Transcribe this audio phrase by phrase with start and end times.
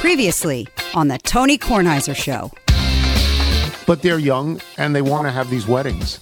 [0.00, 2.50] Previously on the Tony Kornheiser Show.
[3.86, 6.18] but they're young and they want to have these weddings.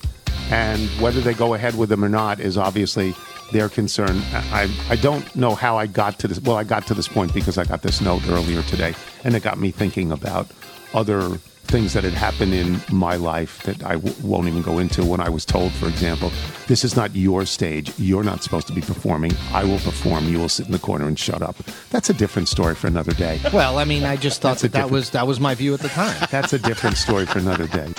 [0.51, 3.14] And whether they go ahead with them or not is obviously
[3.53, 4.21] their concern.
[4.33, 6.41] I, I don't know how I got to this.
[6.41, 9.45] Well, I got to this point because I got this note earlier today, and it
[9.45, 10.49] got me thinking about
[10.93, 11.39] other
[11.69, 15.05] things that had happened in my life that I w- won't even go into.
[15.05, 16.32] When I was told, for example,
[16.67, 17.93] this is not your stage.
[17.98, 19.32] You're not supposed to be performing.
[19.53, 20.29] I will perform.
[20.29, 21.57] You will sit in the corner and shut up.
[21.91, 23.41] That's a different story for another day.
[23.53, 25.89] Well, I mean, I just thought that that was that was my view at the
[25.89, 26.17] time.
[26.31, 27.93] That's a different story for another day.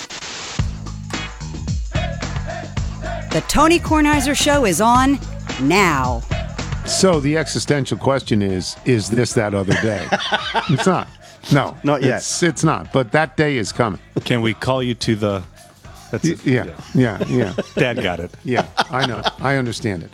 [3.31, 5.20] The Tony Kornheiser Show is on
[5.62, 6.22] now.
[6.86, 10.08] So the existential question is: Is this that other day?
[10.70, 11.08] it's not.
[11.54, 12.18] No, Not yet.
[12.18, 12.92] It's, it's not.
[12.94, 14.00] But that day is coming.
[14.26, 15.44] Can we call you to the?
[16.12, 16.66] That's Y- Yeah,
[16.96, 18.32] yeah, yeah, Dad got it.
[18.44, 18.66] yeah.
[18.90, 19.22] I know.
[19.40, 20.12] I understand it.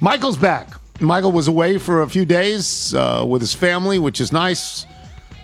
[0.00, 0.68] Michael's back.
[1.00, 4.84] Michael was away for a few days uh, with his family, which is nice.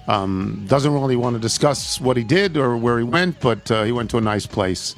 [0.07, 3.85] Um, doesn't really want to discuss what he did or where he went, but uh,
[3.85, 4.95] he went to a nice place.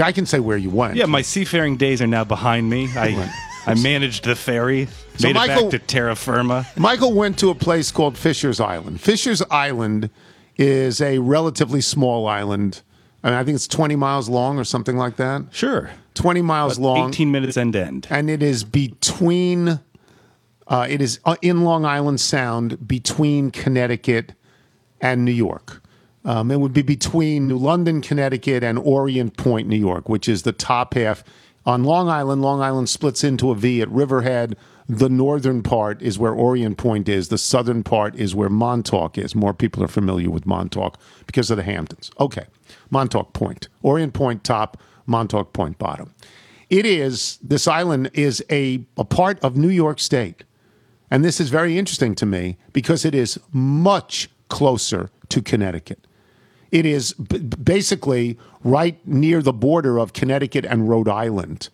[0.00, 0.96] I can say where you went.
[0.96, 2.88] Yeah, my seafaring days are now behind me.
[2.96, 3.30] I
[3.66, 6.66] I managed the ferry, So made Michael- it back to terra firma.
[6.76, 9.00] Michael went to a place called Fishers Island.
[9.00, 10.10] Fishers Island
[10.56, 12.82] is a relatively small island.
[13.22, 15.42] I, mean, I think it's 20 miles long or something like that.
[15.50, 17.10] Sure, 20 miles long.
[17.10, 18.06] 18 minutes end to end.
[18.10, 19.80] And it is between,
[20.68, 24.32] uh, it is uh, in Long Island Sound between Connecticut
[25.00, 25.82] and New York.
[26.24, 30.42] Um, it would be between New London, Connecticut, and Orient Point, New York, which is
[30.42, 31.24] the top half.
[31.66, 34.56] On Long Island, Long Island splits into a V at Riverhead.
[34.90, 37.28] The northern part is where Orient Point is.
[37.28, 39.36] The southern part is where Montauk is.
[39.36, 42.10] More people are familiar with Montauk because of the Hamptons.
[42.18, 42.46] Okay,
[42.90, 46.12] Montauk Point, Orient Point top, Montauk Point bottom.
[46.70, 50.42] It is this island is a, a part of New York State.
[51.08, 56.04] And this is very interesting to me because it is much closer to Connecticut.
[56.72, 61.68] It is b- basically right near the border of Connecticut and Rhode Island.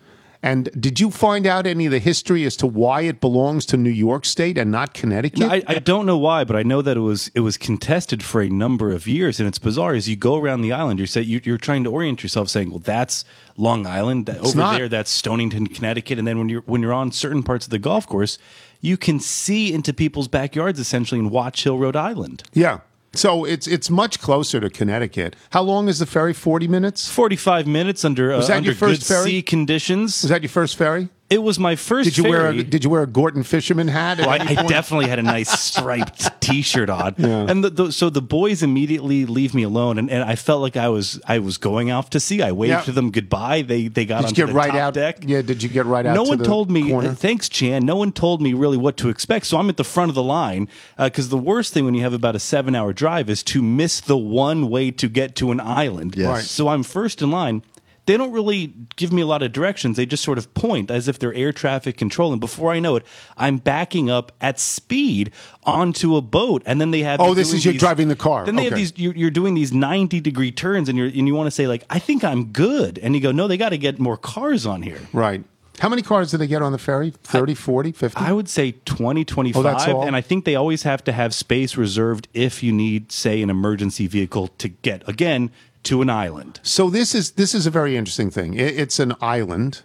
[0.47, 3.77] And did you find out any of the history as to why it belongs to
[3.77, 5.43] New York State and not Connecticut?
[5.43, 8.41] I, I don't know why, but I know that it was it was contested for
[8.41, 9.95] a number of years, and it's bizarre.
[9.95, 12.71] As you go around the island, you say you, you're trying to orient yourself, saying,
[12.71, 13.25] "Well, that's
[13.57, 14.27] Long Island.
[14.27, 14.79] That- Over not.
[14.79, 17.79] there, that's Stonington, Connecticut." And then when you're when you're on certain parts of the
[17.81, 18.39] golf course,
[18.81, 22.43] you can see into people's backyards essentially in Watch Hill, Rhode Island.
[22.55, 22.79] yeah.
[23.17, 25.37] So it's it's much closer to Connecticut.
[25.51, 26.33] How long is the ferry?
[26.33, 27.09] Forty minutes.
[27.09, 29.31] Forty five minutes under uh, Was that under your first good ferry?
[29.31, 30.23] sea conditions.
[30.25, 31.09] Is that your first ferry?
[31.29, 32.05] It was my first.
[32.05, 32.63] Did you wear a, ferry.
[32.63, 34.21] Did you wear a Gorton fisherman hat?
[34.21, 34.69] at Well, I, any I point?
[34.69, 39.53] definitely had a nice striped T-shirt on, and the, the, so the boys immediately leave
[39.53, 42.43] me alone, and, and I felt like I was I was going off to sea.
[42.43, 42.81] I waved Yeah.
[42.83, 43.63] to them goodbye.
[43.63, 44.95] They they got Did onto you get the right top out?
[44.95, 45.17] deck.
[45.27, 45.43] Yeah.
[45.43, 46.15] Did you get right out?
[46.15, 46.91] No to one the told me.
[46.91, 47.09] corner?
[47.09, 47.85] uh, Thanks, Chan.
[47.85, 49.47] No one told me really what to expect.
[49.47, 52.13] So I'm at the front of the line because the worst thing when you have
[52.13, 56.15] about a seven-hour drive is to miss the one way to get to an island.
[56.17, 56.29] Yes.
[56.29, 56.45] Right.
[56.45, 57.63] So I'm first in line.
[58.07, 59.97] They don't really give me a lot of directions.
[59.97, 62.33] They just sort of point as if they're air traffic control.
[62.33, 63.05] And before I know it,
[63.37, 65.33] I'm backing up at speed
[65.65, 66.63] onto a boat.
[66.67, 68.47] And then they have Oh, this is you're driving the car.
[68.47, 68.97] Then they have these.
[68.97, 71.85] You're, you're doing these 90 degree turns, and you're and you want to say like,
[71.91, 72.99] I think I'm good.
[72.99, 75.01] And you go, no, they got to get more cars on here.
[75.13, 75.45] Right.
[75.79, 77.11] How many cars do they get on the ferry?
[77.11, 78.19] 30, 40, 50?
[78.19, 79.89] I would say 20, 25.
[79.89, 80.03] Oh?
[80.03, 83.51] And I think they always have to have space reserved if you need, say, an
[83.51, 85.51] emergency vehicle to get, again,
[85.87, 86.61] to an island.
[86.63, 88.55] So this is this is a very interesting thing.
[88.55, 89.83] It's an island,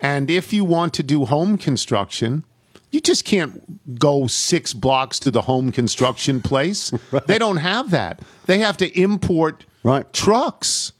[0.00, 2.44] and if you want to do home construction,
[2.90, 6.92] you just can't go six blocks to the home construction place.
[7.26, 8.20] They don't have that.
[8.46, 10.10] They have to import Right.
[10.12, 10.92] trucks.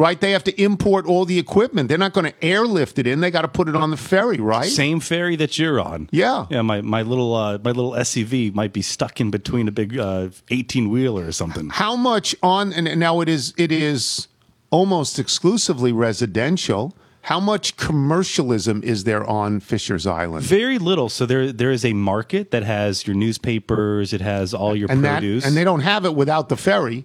[0.00, 0.18] Right?
[0.18, 1.90] They have to import all the equipment.
[1.90, 3.20] They're not going to airlift it in.
[3.20, 4.70] They got to put it on the ferry, right?
[4.70, 6.08] Same ferry that you're on.
[6.10, 6.46] Yeah.
[6.48, 9.98] Yeah, my, my little uh, my little SUV might be stuck in between a big
[9.98, 11.68] uh, 18 wheeler or something.
[11.68, 14.28] How much on and now it is it is
[14.70, 16.96] almost exclusively residential.
[17.22, 20.44] How much commercialism is there on Fishers Island?
[20.46, 21.10] Very little.
[21.10, 25.04] So there there is a market that has your newspapers, it has all your and
[25.04, 25.44] that produce.
[25.44, 27.04] and they don't have it without the ferry.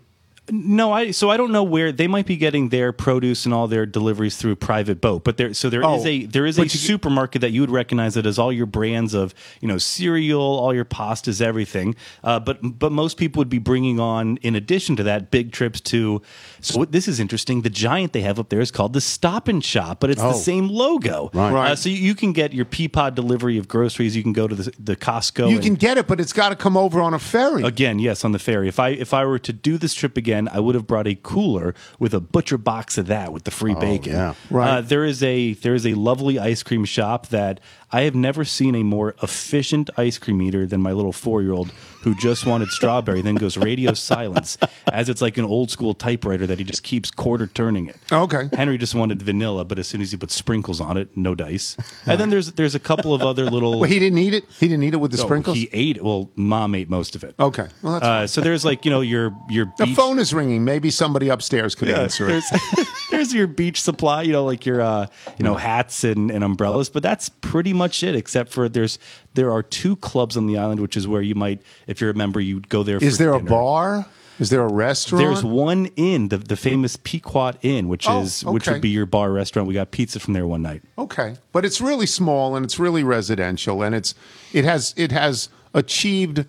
[0.52, 3.68] No, I so I don't know where they might be getting their produce and all
[3.68, 6.64] their deliveries through private boat, but there so there is Oh, a there is a
[6.64, 10.40] you- supermarket that you would recognize that has all your brands of you know cereal,
[10.42, 11.96] all your pastas, everything.
[12.24, 15.82] Uh, but but most people would be bringing on in addition to that big trips
[15.82, 16.22] to.
[16.62, 17.64] So what, this is interesting.
[17.64, 20.28] The giant they have up there is called the Stop and Shop, but it's Oh.
[20.28, 21.32] the same logo.
[21.34, 21.52] Right.
[21.52, 21.72] Right.
[21.72, 24.16] Uh, so you, you can get your Peapod delivery of groceries.
[24.16, 25.50] You can go to the, the Costco.
[25.50, 27.64] You and- can get it, but it's got to come over on a ferry.
[27.64, 28.68] Again, yes, on the ferry.
[28.68, 31.08] If I if I were to do this trip again, again, I would have brought
[31.08, 34.14] a cooler with a butcher box of that with the free bacon.
[34.14, 34.34] yeah.
[34.50, 34.78] Right.
[34.78, 37.60] Uh, there is a there is a lovely ice cream shop that
[37.92, 41.54] I have never seen a more efficient ice cream eater than my little four year
[41.54, 41.72] old
[42.02, 44.58] who just wanted strawberry, then goes radio silence
[44.92, 47.96] as it's like an old school typewriter that he just keeps quarter turning it.
[48.12, 48.50] Okay.
[48.54, 51.78] Henry just wanted vanilla, but as soon as he put sprinkles on it, no dice.
[52.08, 53.80] And then there's there's a couple of other little.
[53.80, 54.44] Well, he didn't eat it.
[54.60, 55.58] He didn't eat it with the Oh, sprinkles.
[55.58, 56.04] He ate.
[56.04, 57.34] Well, mom ate most of it.
[57.40, 57.68] okay.
[57.82, 60.64] Well, that's Uh, so there's like you know your your the beach, phone is ringing.
[60.66, 62.44] Maybe somebody upstairs could answer it.
[62.52, 65.08] there's, there's your beach supply, you know, like your uh,
[65.38, 68.16] you know hats and, and umbrellas, but that's pretty much it.
[68.16, 69.00] Except for there's
[69.34, 72.16] there are two clubs on the island, which is where you might, if you're a
[72.16, 72.98] member, you go there.
[72.98, 74.06] Is for there a bar?
[74.38, 75.24] Is there a restaurant?
[75.24, 78.74] There's one inn, the the famous Pequot Inn, which Oh, is which okay.
[78.74, 79.66] would be your bar restaurant.
[79.66, 80.82] We got pizza from there one night.
[80.98, 84.14] Okay, but it's really small and it's really residential, and it's
[84.52, 86.46] it has it has achieved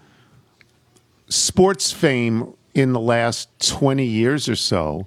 [1.29, 5.07] sports fame in the last twenty years or so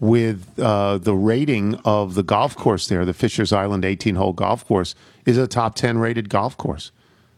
[0.00, 4.66] with uh, the rating of the golf course there, the Fishers Island 18 hole golf
[4.66, 4.94] course,
[5.26, 6.90] is a top 10 rated golf course.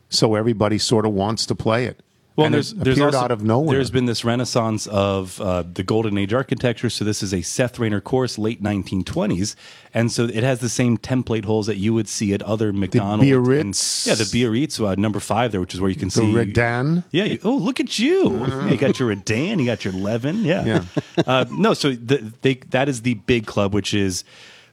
[0.08, 2.00] So everybody sort of wants to play it.
[2.34, 3.76] Well, and there's there's also, out of nowhere.
[3.76, 6.88] There's been this renaissance of uh, the golden age architecture.
[6.88, 9.54] So this is a Seth Raynor course, late 1920s,
[9.92, 13.22] and so it has the same template holes that you would see at other Macdonald's.
[13.30, 14.06] and- Biarritz.
[14.06, 17.04] yeah, the Biarritz, uh, number five there, which is where you can the see Redan.
[17.10, 17.24] Yeah.
[17.24, 18.38] You, oh, look at you!
[18.46, 20.42] Yeah, you got your Redan, you got your Leven.
[20.44, 20.64] Yeah.
[20.64, 20.84] Yeah.
[21.26, 24.24] uh, no, so the, they that is the big club, which is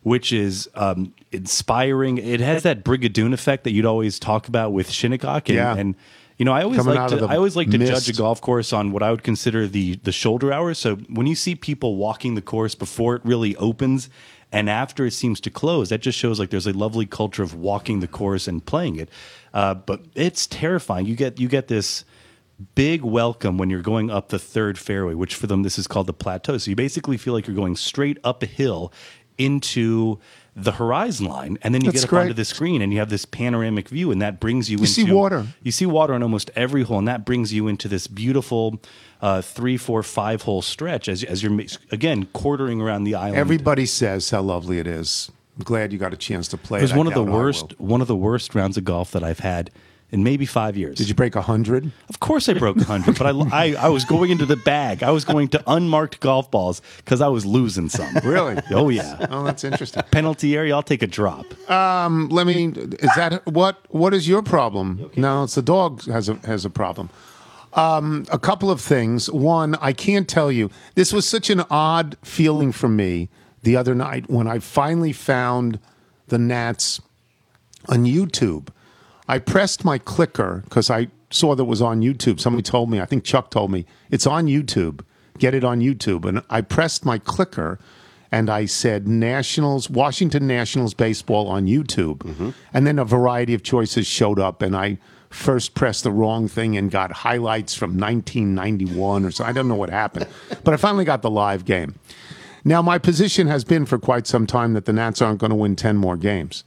[0.03, 2.19] which is um, inspiring.
[2.19, 5.75] It has that Brigadoon effect that you'd always talk about with Shinnecock, and, Yeah.
[5.75, 5.95] and
[6.39, 7.91] you know, I always Coming like to I always like to mist.
[7.91, 10.79] judge a golf course on what I would consider the the shoulder hours.
[10.79, 14.09] So when you see people walking the course before it really opens
[14.49, 17.55] and after it seems to close, that just shows like there's a lovely culture of
[17.55, 19.09] walking the course and playing it.
[19.53, 21.05] Uh, but it's terrifying.
[21.05, 22.05] You get you get this
[22.73, 26.07] big welcome when you're going up the third fairway, which for them this is called
[26.07, 26.57] the plateau.
[26.57, 28.93] So you basically feel like you're going straight up a hill
[29.37, 30.19] into
[30.63, 33.09] the horizon line, and then you That's get up onto the screen and you have
[33.09, 35.47] this panoramic view, and that brings you, You into see water.
[35.63, 38.79] You see water on almost every hole, and that brings you into this beautiful
[39.21, 41.59] uh, three, four, five hole stretch as as you're
[41.91, 43.37] again quartering around the island.
[43.37, 45.31] Everybody says how lovely it is.
[45.57, 46.79] I'm glad you got a chance to play.
[46.79, 47.39] it was one of the doubt I will.
[47.39, 49.71] worst one of the worst rounds of golf that I've had
[50.11, 50.97] in maybe five years.
[50.97, 51.91] Did you break a hundred?
[52.09, 53.29] Of course, I broke 100, but I,
[53.65, 55.03] I, I was going into the bag.
[55.03, 58.13] I was going to unmarked golf balls because I was losing some.
[58.23, 58.57] Really?
[58.71, 59.27] Oh, yeah.
[59.29, 60.03] Oh, that's interesting.
[60.11, 61.45] Penalty area, I'll take a drop.
[61.69, 62.67] Let me.
[62.67, 63.77] Is that what?
[63.89, 65.11] What is your problem?
[65.15, 67.09] No, it's the dog has a has a problem.
[67.73, 69.29] Um, a couple of things.
[69.29, 70.71] One, I can't tell you.
[70.95, 73.29] This was such an odd feeling for me
[73.61, 75.79] the other night when I finally found
[76.27, 76.99] the Nats
[77.87, 78.69] on YouTube.
[79.29, 82.39] I pressed my clicker because I saw that it was on YouTube.
[82.39, 85.01] Somebody told me, I think Chuck told me, it's on YouTube.
[85.37, 86.25] Get it on YouTube.
[86.25, 87.77] And I pressed my clicker
[88.31, 92.17] and I said Nationals, Washington Nationals baseball on YouTube.
[92.17, 92.49] Mm-hmm.
[92.73, 94.97] And then a variety of choices showed up and I
[95.29, 99.45] first pressed the wrong thing and got highlights from 1991 or so.
[99.45, 100.25] I don't know what happened.
[100.63, 101.93] but I finally got the live game.
[102.65, 105.55] Now, my position has been for quite some time that the Nats aren't going to
[105.55, 106.63] win 10 more games.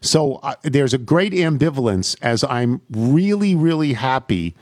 [0.00, 4.54] So uh, there's a great ambivalence as I'm really, really happy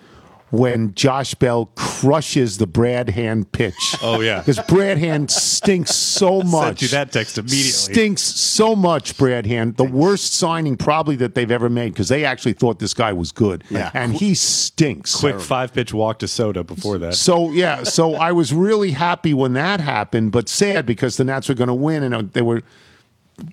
[0.51, 3.75] when Josh Bell crushes the Brad Hand pitch.
[4.03, 4.39] Oh, yeah.
[4.39, 6.81] Because Brad Hand stinks so much.
[6.81, 7.71] Sent you that text immediately.
[7.71, 9.77] Stinks so much, Brad Hand.
[9.79, 13.33] The worst signing probably that they've ever made because they actually thought this guy was
[13.33, 13.65] good.
[13.71, 13.91] Yeah.
[13.95, 15.17] And he stinks.
[15.17, 17.15] Quick five pitch walk to Soto before that.
[17.15, 21.49] So yeah, so I was really happy when that happened, but sad because the Nats
[21.49, 22.63] were going to win and uh, they were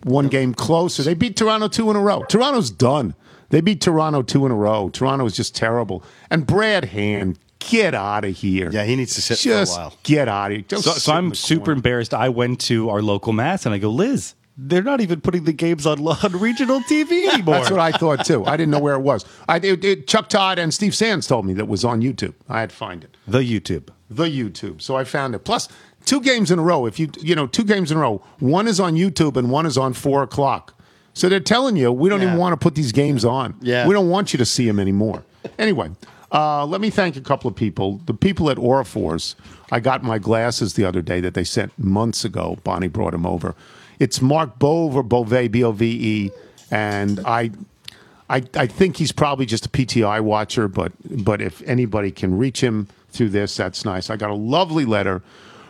[0.04, 1.04] one game closer.
[1.04, 2.24] They beat Toronto two in a row.
[2.24, 3.16] Toronto's done.
[3.50, 4.90] They beat Toronto two in a row.
[4.90, 6.04] Toronto is just terrible.
[6.30, 8.70] And Brad Hand, get out of here.
[8.72, 9.98] Yeah, he needs to sit just for a while.
[10.04, 10.66] get out of here.
[10.68, 11.74] Just So, sit so in I'm the super corner.
[11.78, 12.14] embarrassed.
[12.14, 15.54] I went to our local mass and I go, Liz, they're not even putting the
[15.54, 17.56] games on, on regional TV anymore.
[17.56, 18.46] That's what I thought too.
[18.46, 19.26] I didn't know where it was.
[19.48, 22.34] I it, it- Chuck Todd and Steve Sands told me that it was on YouTube.
[22.50, 23.16] I had to find it.
[23.28, 23.90] the YouTube.
[24.10, 24.82] the YouTube.
[24.82, 25.40] So I found it.
[25.40, 25.68] Plus,
[26.06, 26.86] two games in a row.
[26.86, 29.66] If you you know two games in a row, one is on YouTube and one
[29.66, 30.74] is on four o'clock.
[31.14, 32.28] So they're telling you we don't Yeah.
[32.28, 33.56] even want to put these games on.
[33.62, 33.88] Yeah.
[33.88, 35.24] we don't want you to see them anymore.
[35.60, 35.92] Anyway,
[36.32, 38.00] uh, let me thank a couple of people.
[38.06, 39.36] The people at Orrefors.
[39.72, 42.58] I got my glasses the other day that they sent months ago.
[42.64, 43.56] Bonnie brought them over.
[44.00, 46.32] It's Mark Bove or Bove B O V E,
[46.72, 47.52] and I
[48.30, 50.92] I, I think he's probably just a PTI watcher, but
[51.24, 54.10] but if anybody can reach him through this, that's nice.
[54.10, 55.22] I got a lovely letter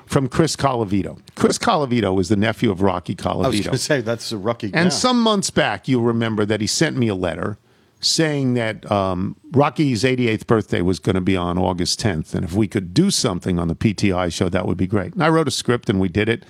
[0.05, 1.19] from Chris Colavito.
[1.35, 3.45] Chris Colavito is the nephew of Rocky Colavito.
[3.45, 4.71] I was going to say that's a rookie.
[4.73, 7.57] And some months back, you'll remember that he sent me a letter
[7.99, 12.53] saying that um, Rocky's 88th birthday was going to be on August 10th, and if
[12.53, 15.13] we could do something on the PTI show, that would be great.
[15.13, 16.43] And I wrote a script, and we did it.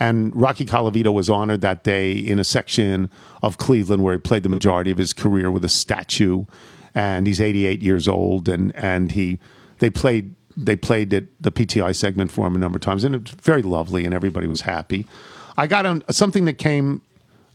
[0.00, 3.10] And Rocky Colavito was honored that day in a section
[3.42, 6.44] of Cleveland where he played the majority of his career with a statue,
[6.94, 9.38] and he's 88 years old, and and he
[9.78, 13.14] they played they played it, the PTI segment for him a number of times, and
[13.14, 15.06] it was very lovely, and everybody was happy.
[15.56, 17.02] I got on something that came.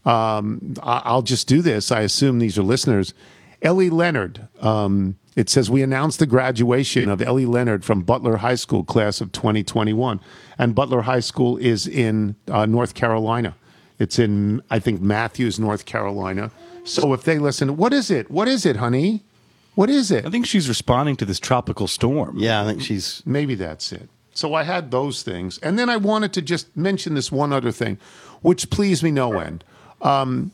[0.04, 1.90] Um, I- I'll just do this.
[1.90, 3.14] I assume these are listeners.
[3.62, 4.48] Ellie Leonard.
[4.60, 9.20] Um, it says we announced the graduation of Ellie Leonard from Butler High School class
[9.20, 10.20] of 2021,
[10.58, 13.54] and Butler High School is in uh, North Carolina.
[13.98, 16.50] It's in I think Matthews, North Carolina.
[16.84, 18.30] So if they listen, what is it?
[18.30, 19.22] What is it, honey?
[19.74, 20.24] What is it?
[20.24, 22.38] I think she's responding to this tropical storm.
[22.38, 23.22] Yeah, I think she's.
[23.26, 24.08] Maybe that's it.
[24.32, 25.58] So I had those things.
[25.58, 27.98] And then I wanted to just mention this one other thing,
[28.42, 29.64] which pleased me no end.
[30.02, 30.52] Um,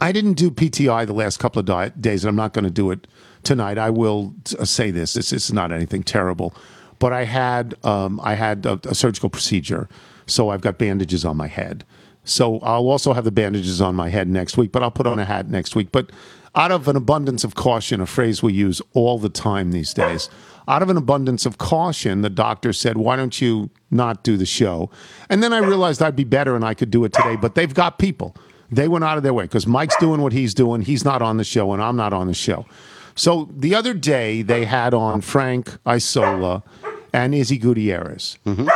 [0.00, 2.70] I didn't do PTI the last couple of di- days, and I'm not going to
[2.70, 3.06] do it
[3.42, 3.78] tonight.
[3.78, 6.54] I will uh, say this: this is not anything terrible,
[6.98, 9.88] but I had um, I had a, a surgical procedure,
[10.26, 11.84] so I've got bandages on my head.
[12.24, 15.18] So I'll also have the bandages on my head next week, but I'll put on
[15.20, 15.92] a hat next week.
[15.92, 16.10] But
[16.56, 20.28] out of an abundance of caution, a phrase we use all the time these days,
[20.68, 24.46] out of an abundance of caution, the doctor said, Why don't you not do the
[24.46, 24.90] show?
[25.28, 27.72] And then I realized I'd be better and I could do it today, but they've
[27.72, 28.34] got people.
[28.70, 30.82] They went out of their way because Mike's doing what he's doing.
[30.82, 32.66] He's not on the show, and I'm not on the show.
[33.14, 36.64] So the other day, they had on Frank Isola
[37.12, 38.38] and Izzy Gutierrez.
[38.44, 38.68] Mm-hmm.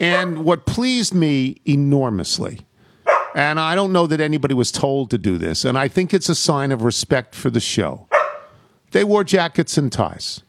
[0.00, 2.60] And what pleased me enormously,
[3.36, 6.30] and I don't know that anybody was told to do this, and I think it's
[6.30, 8.08] a sign of respect for the show.
[8.92, 10.42] They wore jackets and ties.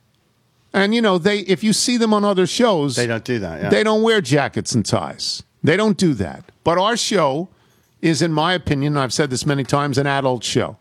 [0.71, 3.61] And you know, they if you see them on other shows, They don't do that.
[3.61, 3.69] Yeah.
[3.69, 5.43] they don't wear jackets and ties.
[5.61, 6.45] They don't do that.
[6.63, 7.49] But our show
[8.01, 10.77] is, in my opinion, I've said this many times, an adult show.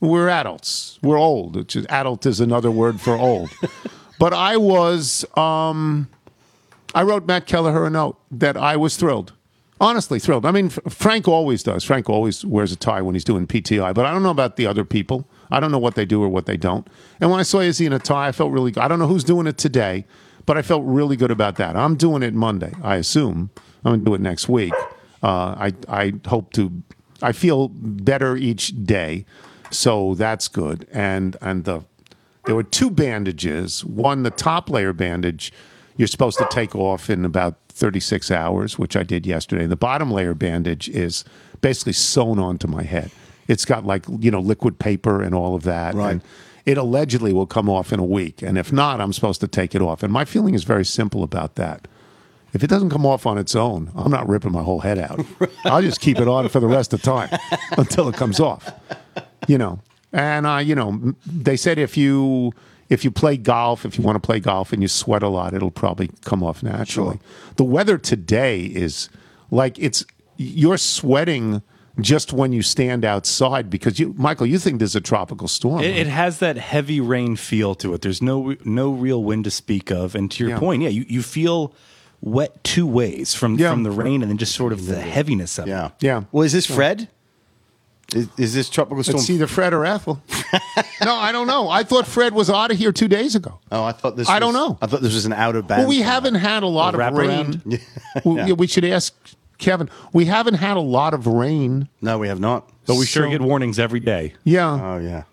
[0.00, 0.98] We're adults.
[1.00, 1.54] We're old.
[1.54, 3.50] Which is, adult is another word for old.
[4.18, 6.08] but I was, um,
[6.92, 9.32] I wrote Matt Kelleher a note that I was thrilled.
[9.78, 10.46] Honestly, thrilled.
[10.46, 11.84] I mean, Frank always does.
[11.84, 14.66] Frank always wears a tie when he's doing PTI, but I don't know about the
[14.66, 15.28] other people.
[15.50, 16.88] I don't know what they do or what they don't.
[17.20, 18.82] And when I saw Izzy in a tie, I felt really good.
[18.82, 20.06] I don't know who's doing it today,
[20.46, 21.76] but I felt really good about that.
[21.76, 23.50] I'm doing it Monday, I assume.
[23.84, 24.72] I'm going to do it next week.
[25.22, 26.82] Uh, I, I hope to,
[27.20, 29.26] I feel better each day.
[29.70, 30.86] So that's good.
[30.90, 31.84] And, and the,
[32.46, 33.84] there were two bandages.
[33.84, 35.52] One, the top layer bandage,
[35.96, 39.66] you're supposed to take off in about 36 hours, which I did yesterday.
[39.66, 41.24] The bottom layer bandage is
[41.60, 43.10] basically sewn onto my head.
[43.48, 45.94] It's got like, you know, liquid paper and all of that.
[45.94, 46.12] Right.
[46.12, 46.22] And
[46.64, 48.40] it allegedly will come off in a week.
[48.42, 50.02] And if not, I'm supposed to take it off.
[50.02, 51.86] And my feeling is very simple about that.
[52.54, 55.24] If it doesn't come off on its own, I'm not ripping my whole head out.
[55.66, 57.28] I'll just keep it on for the rest of time
[57.72, 58.72] until it comes off.
[59.46, 59.80] You know,
[60.12, 62.52] and uh, you know, they said if you
[62.88, 65.54] if you play golf, if you want to play golf and you sweat a lot,
[65.54, 67.18] it'll probably come off naturally.
[67.56, 69.08] The weather today is
[69.50, 70.04] like it's
[70.36, 71.62] you're sweating
[72.00, 75.80] just when you stand outside because you, Michael, you think there's a tropical storm.
[75.82, 75.96] It, right?
[75.96, 78.02] it has that heavy rain feel to it.
[78.02, 80.14] There's no no real wind to speak of.
[80.14, 80.58] And to your Yeah.
[80.58, 81.72] point, yeah, you, you feel
[82.20, 83.70] wet two ways from Yeah.
[83.70, 85.86] from the rain and then just sort of the heaviness of Yeah.
[85.86, 85.92] it.
[86.00, 86.18] Yeah.
[86.18, 86.22] Yeah.
[86.32, 87.08] Well, is this Fred?
[88.14, 89.18] Is, is this tropical storm?
[89.18, 90.22] It's either Fred or Ethel.
[91.04, 91.68] no, I don't know.
[91.68, 93.58] I thought Fred was out of here two days ago.
[93.72, 94.28] oh, I thought this.
[94.28, 94.78] I don't know.
[94.80, 95.80] I thought this was an out of bounds.
[95.82, 97.46] Well, we haven't had a lot A of rain.
[97.66, 98.24] wraparound?
[98.24, 99.12] we, yeah, we should ask
[99.58, 99.90] Kevin.
[100.12, 101.88] We haven't had a lot of rain.
[102.00, 102.68] No, we have not.
[102.86, 104.34] But we sure So- get warnings every day.
[104.44, 104.70] Yeah.
[104.70, 105.24] Oh yeah.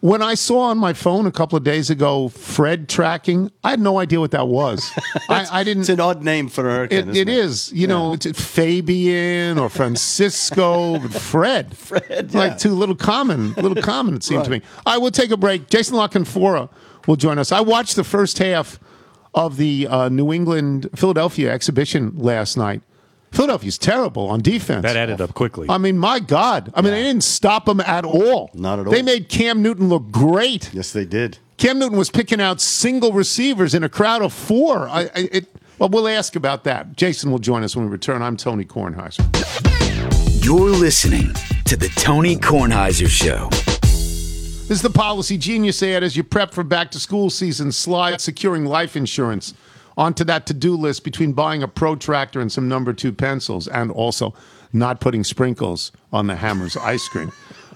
[0.00, 3.80] When I saw on my phone a couple of days ago Fred tracking, I had
[3.80, 4.90] no idea what that was.
[5.28, 5.82] I, I didn't.
[5.82, 7.10] It's an odd name for a hurricane.
[7.10, 11.76] It, it is, you know, it's Fabian or Francisco, Fred.
[11.76, 12.38] Fred, yeah.
[12.38, 14.62] Like too little common, little common, it seemed to me.
[14.86, 15.68] I will take a break.
[15.68, 16.68] Jason La Canfora
[17.06, 17.52] will join us.
[17.52, 18.78] I watched the first half
[19.34, 22.82] of the uh, New England Philadelphia exhibition last night.
[23.34, 24.82] Philadelphia's terrible on defense.
[24.82, 25.66] That added up quickly.
[25.68, 26.72] I mean, my God.
[26.74, 28.50] I mean, they didn't stop him at all.
[28.54, 28.92] Not at all.
[28.92, 30.72] They made Cam Newton look great.
[30.72, 31.38] Yes, they did.
[31.56, 34.88] Cam Newton was picking out single receivers in a crowd of four.
[34.88, 35.46] I, I, it,
[35.80, 36.96] well, we'll ask about that.
[36.96, 38.22] Jason will join us when we return.
[38.22, 39.24] I'm Tony Kornheiser.
[40.44, 41.32] You're listening
[41.64, 43.48] to the Tony Kornheiser Show.
[43.50, 47.72] This is the Policy Genius ad as you prep for back to school season.
[47.72, 49.54] Slide securing life insurance
[49.96, 53.90] onto that to do list between buying a protractor and some number two pencils, and
[53.90, 54.34] also
[54.72, 57.30] not putting sprinkles on the Hammer's ice cream.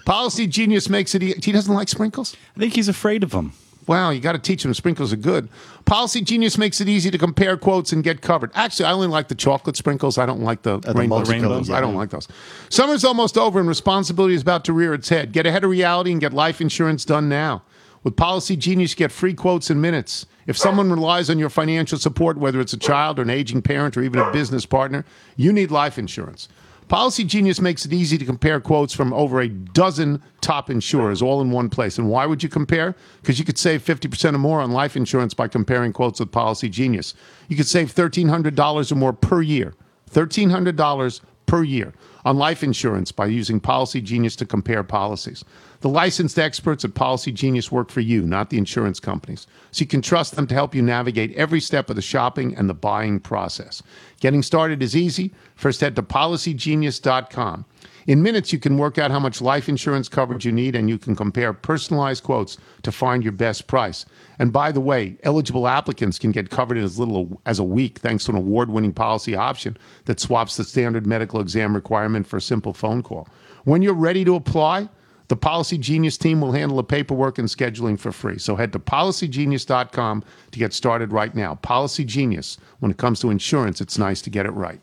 [0.05, 1.23] Policy Genius makes it.
[1.23, 2.37] e- He doesn't like sprinkles.
[2.57, 3.53] I think he's afraid of them.
[3.87, 5.49] Wow, you got to teach them sprinkles are good.
[5.87, 8.51] Policy Genius makes it easy to compare quotes and get covered.
[8.55, 10.19] Actually, I only like the chocolate sprinkles.
[10.19, 11.71] I don't like the the rainbow sprinkles.
[11.71, 11.77] yeah.
[11.77, 12.29] I don't like those.
[12.69, 15.33] Summer's almost over and responsibility is about to rear its head.
[15.33, 17.63] Get ahead of reality and get life insurance done now.
[18.09, 20.25] With Policy Genius, get free quotes in minutes.
[20.47, 23.99] If someone relies on your financial support, whether it's a child or an aging parent
[23.99, 25.05] or even a business partner,
[25.37, 26.49] you need life insurance.
[26.89, 31.43] Policy Genius makes it easy to compare quotes from over a dozen top insurers all
[31.43, 31.99] in one place.
[31.99, 32.97] And why would you compare?
[33.21, 36.71] Because you could save 50% or more on life insurance by comparing quotes with Policy
[36.71, 37.13] Genius.
[37.49, 39.75] You could save $1,300 or more per year.
[40.13, 41.93] $1,300 per year
[42.29, 45.47] on life insurance by using Policy Genius to compare policies.
[45.81, 49.47] The licensed experts at Policy Genius work for you, not the insurance companies.
[49.71, 52.69] So you can trust them to help you navigate every step of the shopping and
[52.69, 53.83] the buying process.
[54.21, 55.33] Getting started is easy.
[55.55, 57.65] First, head to policygenius.com.
[58.09, 60.97] In minutes, you can work out how much life insurance coverage you need, and you
[60.97, 64.07] can compare personalized quotes to find your best price.
[64.39, 67.99] And by the way, eligible applicants can get covered in as little as a week
[67.99, 72.39] thanks to an award winning policy option that swaps the standard medical exam requirement for
[72.39, 73.29] a simple phone call.
[73.65, 74.89] When you're ready to apply,
[75.29, 78.39] the Policy Genius team will handle the paperwork and scheduling for free.
[78.39, 81.57] So head to policygenius.com to get started right now.
[81.57, 82.57] Policy Genius.
[82.79, 84.81] When it comes to insurance, it's nice to get it right.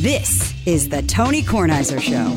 [0.00, 2.34] This is the Tony Kornheiser Show.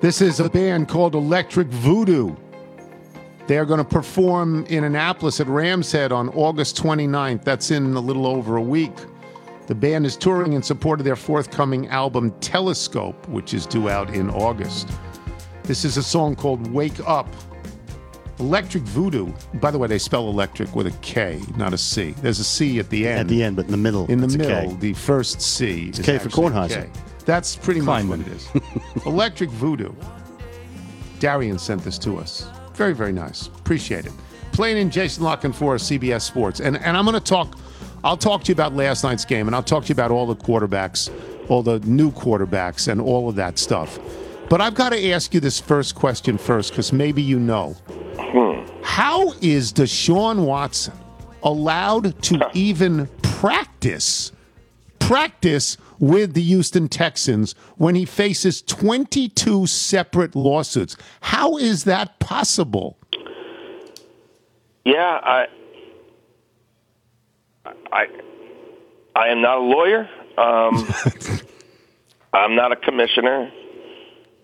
[0.00, 2.34] This is a band called Elektric Voodoo.
[3.46, 7.44] They're going to perform in Annapolis at Rams Head on August 29th.
[7.44, 8.96] That's in a little over a week.
[9.68, 14.12] The band is touring in support of their forthcoming album Telescope, which is due out
[14.12, 14.88] in August.
[15.62, 17.28] This is a song called Wake Up.
[18.38, 19.32] Elektric Voodoo.
[19.54, 22.12] By the way, they spell electric with a K, not a C.
[22.22, 23.20] There's a C at the end.
[23.20, 24.06] At the end, but in the middle.
[24.10, 26.84] In the it's middle, the first C is K for Kornheiser.
[26.84, 26.90] K.
[27.24, 28.46] That's pretty much what it is.
[29.04, 29.92] Elektric Voodoo.
[31.20, 32.48] Darian sent this to us.
[32.74, 33.46] Very, very nice.
[33.46, 34.12] Appreciate it.
[34.52, 36.60] Playing in Jason La Canfora CBS Sports.
[36.60, 37.56] And, and I'm going to talk,
[38.02, 40.26] I'll talk to you about last night's game, and I'll talk to you about all
[40.26, 41.10] the quarterbacks,
[41.48, 44.00] all the new quarterbacks, and all of that stuff.
[44.50, 47.76] But I've got to ask you this first question first, because maybe you know.
[48.82, 50.94] How is Deshaun Watson
[51.42, 54.32] allowed to even practice
[55.12, 60.96] practice with the Houston Texans when he faces 22 separate lawsuits?
[61.20, 62.96] How is that possible?
[64.84, 65.46] Yeah, I,
[67.92, 68.06] I,
[69.14, 70.08] I am not a lawyer.
[70.38, 70.88] Um,
[72.32, 73.52] I'm not a commissioner.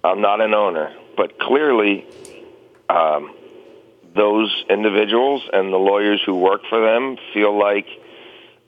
[0.04, 0.94] I'm not an owner.
[1.16, 2.06] But clearly,
[2.88, 3.34] um,
[4.18, 7.86] those individuals and the lawyers who work for them feel like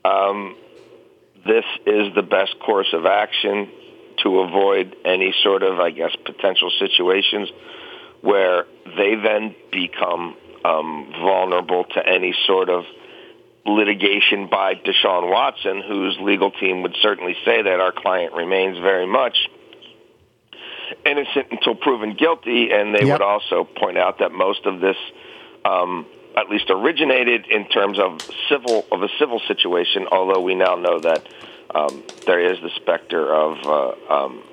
[0.05, 0.55] um,
[1.45, 3.69] this is the best course of action
[4.23, 7.49] to avoid any sort of, I guess, potential situations
[8.21, 12.85] where they then become um, vulnerable to any sort of
[13.65, 19.07] litigation by Deshaun Watson, whose legal team would certainly say that our client remains very
[19.07, 19.37] much
[21.05, 23.11] innocent until proven guilty, and they Yep.
[23.13, 24.97] would also point out that most of this,
[25.65, 26.05] um,
[26.37, 30.07] at least originated in terms of civil of a civil situation.
[30.11, 31.27] Although we now know that
[31.75, 34.43] um, there is the specter of uh, um,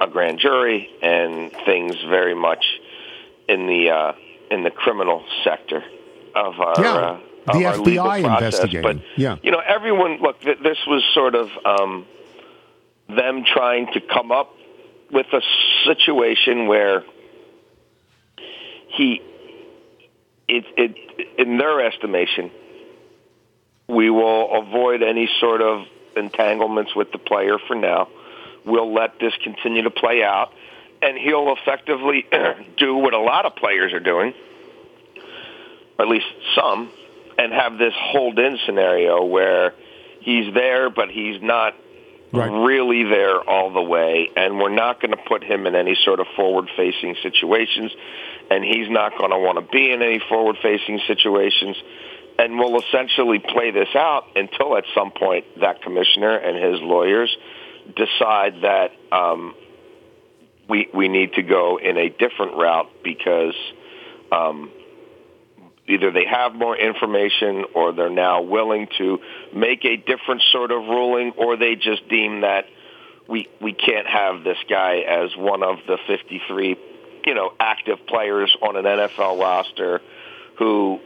[0.00, 2.64] a grand jury and things very much
[3.48, 4.12] in the uh,
[4.50, 5.82] in the criminal sector
[6.34, 8.54] of our Yeah, uh, the of our legal FBI process.
[8.58, 8.82] investigating.
[8.82, 9.36] But Yeah.
[9.42, 10.40] you know, everyone look.
[10.40, 12.06] Th- this was sort of um,
[13.08, 14.50] them trying to come up
[15.12, 15.40] with a
[15.84, 17.04] situation where
[18.88, 19.20] he,
[20.48, 22.50] it, it, in their estimation,
[23.88, 28.08] we will avoid any sort of entanglements with the player for now.
[28.64, 30.52] We'll let this continue to play out,
[31.02, 32.26] and he'll effectively
[32.76, 34.32] do what a lot of players are doing,
[35.98, 36.90] or at least some,
[37.38, 39.74] and have this hold-in scenario where
[40.20, 41.74] he's there, but he's not
[42.38, 42.50] Right.
[42.50, 46.20] really there all the way, and we're not going to put him in any sort
[46.20, 47.92] of forward-facing situations,
[48.50, 51.76] and he's not going to want to be in any forward-facing situations,
[52.38, 57.34] and we'll essentially play this out until at some point that commissioner and his lawyers
[57.94, 59.54] decide that um,
[60.68, 63.54] we we need to go in a different route because
[64.32, 64.70] um,
[65.88, 69.20] either they have more information or they're now willing to
[69.54, 72.66] make a different sort of ruling or they just deem that
[73.28, 76.76] we we can't have this guy as one of the 53
[77.26, 80.00] you know active players on an NFL roster
[80.58, 81.00] who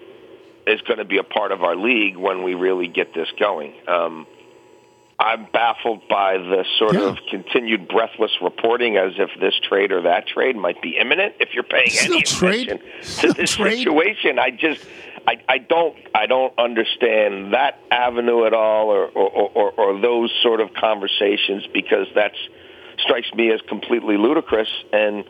[0.67, 3.73] is going to be a part of our league when we really get this going.
[3.87, 4.27] Um
[5.21, 7.09] I'm baffled by the sort Yeah.
[7.09, 11.35] of continued breathless reporting as if this trade or that trade might be imminent.
[11.41, 13.79] If you're paying It's any attention It's to this trade.
[13.79, 14.87] situation, I just
[15.27, 20.33] I, I don't I don't understand that avenue at all, or or, or or those
[20.43, 22.33] sort of conversations because that
[22.99, 25.25] strikes me as completely ludicrous and.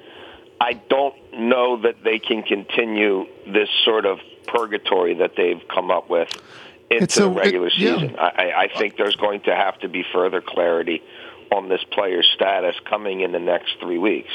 [0.61, 6.11] I don't know that they can continue this sort of purgatory that they've come up
[6.11, 6.29] with
[6.91, 7.95] into It's a- it- regular yeah.
[7.95, 8.17] season.
[8.19, 11.03] I, I I think there's going to have to be further clarity
[11.51, 14.31] on this player's status coming in the next three weeks.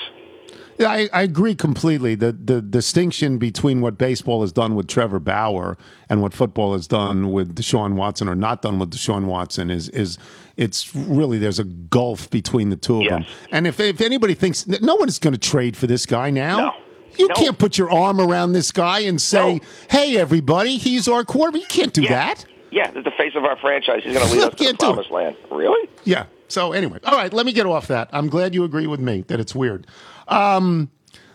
[0.79, 2.15] Yeah, I, I agree completely.
[2.15, 5.77] The the distinction between what baseball has done with Trevor Bauer
[6.09, 9.89] and what football has done with Deshaun Watson or not done with Deshaun Watson is
[9.89, 10.17] is
[10.57, 13.11] it's really there's a gulf between the two of Yes.
[13.11, 13.25] them.
[13.51, 16.57] And if if anybody thinks no one is going to trade for this guy now.
[16.57, 16.71] No.
[17.17, 17.35] You No.
[17.35, 19.59] can't put your arm around this guy and say, No.
[19.89, 22.09] "Hey, everybody, he's our quarterback." You can't do Yeah.
[22.09, 22.45] that.
[22.71, 24.01] Yeah, the face of our franchise.
[24.03, 24.79] He's going to lead us to the do it.
[24.79, 25.35] promised land.
[25.51, 25.89] Really?
[26.05, 26.25] Yeah.
[26.47, 27.31] So anyway, all right.
[27.31, 28.09] Let me get off that.
[28.11, 29.85] I'm glad you agree with me that it's weird.
[30.27, 30.89] Um,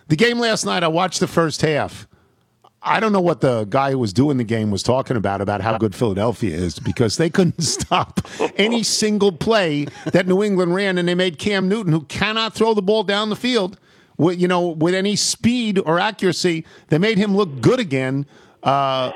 [0.09, 2.07] the game last night, I watched the first half.
[2.81, 5.61] I don't know what the guy who was doing the game was talking about about
[5.61, 8.21] how good Philadelphia is because they couldn't stop
[8.57, 12.75] any single play that New England ran, and they made Cam Newton, who cannot throw
[12.75, 13.79] the ball down the field,
[14.19, 18.27] with you know with any speed or accuracy, they made him look good again.
[18.63, 19.13] Uh,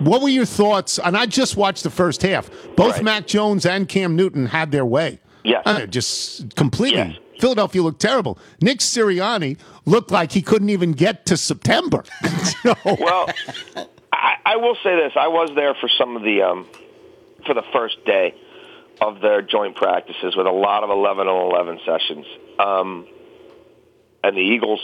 [0.00, 0.98] what were your thoughts?
[0.98, 2.50] And I just watched the first half.
[2.76, 3.04] Both Right.
[3.04, 5.18] Mac Jones and Cam Newton had their way.
[5.44, 5.62] Yes.
[5.64, 6.98] Uh, just completely.
[6.98, 7.16] Yes.
[7.40, 8.36] Philadelphia looked terrible.
[8.60, 12.04] Nick Sirianni looked like he couldn't even get to September.
[12.62, 13.28] So- Well,
[14.12, 16.66] I, I will say this: I was there for some of the um,
[17.46, 18.34] for the first day
[19.00, 22.26] of their joint practices with a lot of eleven on eleven sessions,
[22.58, 23.06] um,
[24.22, 24.80] and the Eagles.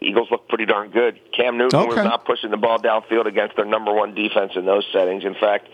[0.00, 1.18] The Eagles look pretty darn good.
[1.32, 4.86] Cam Newton was not pushing the ball downfield against their number one defense in those
[4.92, 5.24] settings.
[5.24, 5.68] In fact,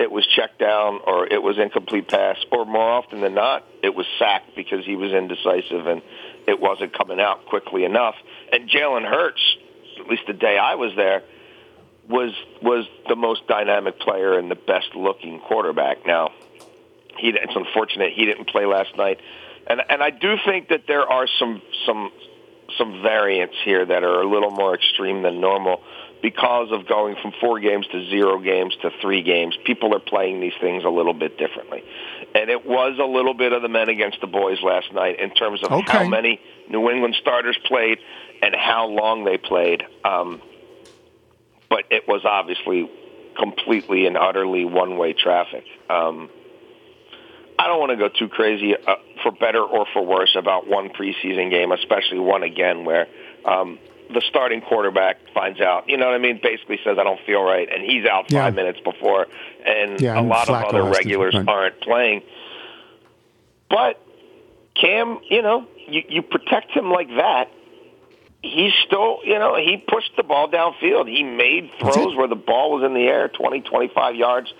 [0.00, 3.94] it was checked down or it was incomplete pass, or more often than not, it
[3.94, 6.02] was sacked because he was indecisive and
[6.48, 8.14] it wasn't coming out quickly enough.
[8.50, 9.56] And Jalen Hurts,
[10.00, 11.22] at least the day I was there,
[12.08, 12.32] was
[12.62, 16.06] was the most dynamic player and the best looking quarterback.
[16.06, 16.30] Now,
[17.18, 19.20] he it's unfortunate he didn't play last night,
[19.70, 22.10] and and I do think that there are some some
[22.76, 25.82] some variants here that are a little more extreme than normal
[26.22, 29.56] because of going from four games to zero games to three games.
[29.64, 31.82] People are playing these things a little bit differently,
[32.34, 35.30] and it was a little bit of the men against the boys last night in
[35.30, 35.98] terms of Okay.
[35.98, 37.98] how many New England starters played
[38.42, 39.82] and how long they played.
[40.04, 40.42] Um,
[41.68, 42.90] but it was obviously
[43.38, 45.64] completely and utterly one-way traffic.
[45.88, 46.28] Um,
[47.60, 50.88] I don't want to go too crazy uh, for better or for worse about one
[50.88, 53.06] preseason game, especially one again where
[53.44, 53.78] um,
[54.12, 55.86] the starting quarterback finds out.
[55.86, 56.40] You know what I mean?
[56.42, 58.44] Basically says I don't feel right, and he's out Yeah.
[58.44, 59.26] five minutes before,
[59.66, 61.46] and Yeah, a lot Flacco of other regulars right.
[61.46, 62.22] aren't playing.
[63.68, 64.00] But
[64.74, 67.50] Cam, you know, you, you protect him like that.
[68.42, 71.08] He's still, you know, he pushed the ball downfield.
[71.14, 74.50] He made throws where the ball was in the air 20, 25 yards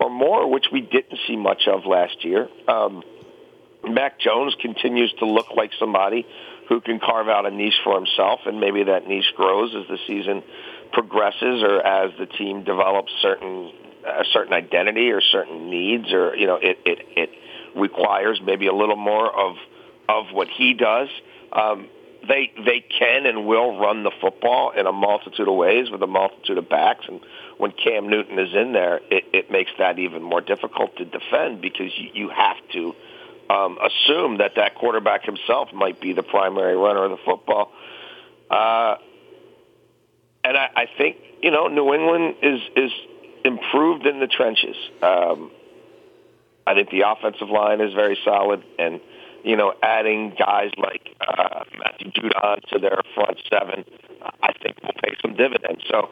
[0.00, 2.48] or more, which we didn't see much of last year.
[2.68, 3.02] Um,
[3.84, 6.26] Mac Jones continues to look like somebody
[6.68, 9.98] who can carve out a niche for himself, and maybe that niche grows as the
[10.06, 10.42] season
[10.92, 13.72] progresses or as the team develops certain
[14.04, 17.30] a certain identity or certain needs, or you know, it it it
[17.76, 19.56] requires maybe a little more of
[20.08, 21.08] of what he does.
[21.52, 21.88] Um,
[22.26, 26.06] they they can and will run the football in a multitude of ways with a
[26.06, 27.20] multitude of backs, and
[27.58, 31.60] when Cam Newton is in there, it, it makes that even more difficult to defend
[31.60, 32.94] because you, you have to
[33.48, 37.72] um, assume that that quarterback himself might be the primary runner of the football.
[38.50, 38.96] Uh,
[40.44, 42.92] and I, I think you know New England is is
[43.44, 44.76] improved in the trenches.
[45.02, 45.50] Um,
[46.66, 49.00] I think the offensive line is very solid, and
[49.44, 53.84] you know adding guys like uh, Matthew Judon to their front seven,
[54.42, 55.82] I think will pay some dividends.
[55.88, 56.10] So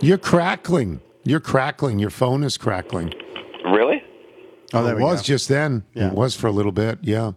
[0.00, 1.00] You're crackling.
[1.24, 1.98] You're crackling.
[1.98, 3.12] Your phone is crackling.
[3.64, 4.02] really,
[4.72, 5.24] Oh, there it we was go.
[5.24, 5.84] just then.
[5.94, 6.08] Yeah.
[6.08, 6.98] It was for a little bit.
[7.02, 7.32] Yeah.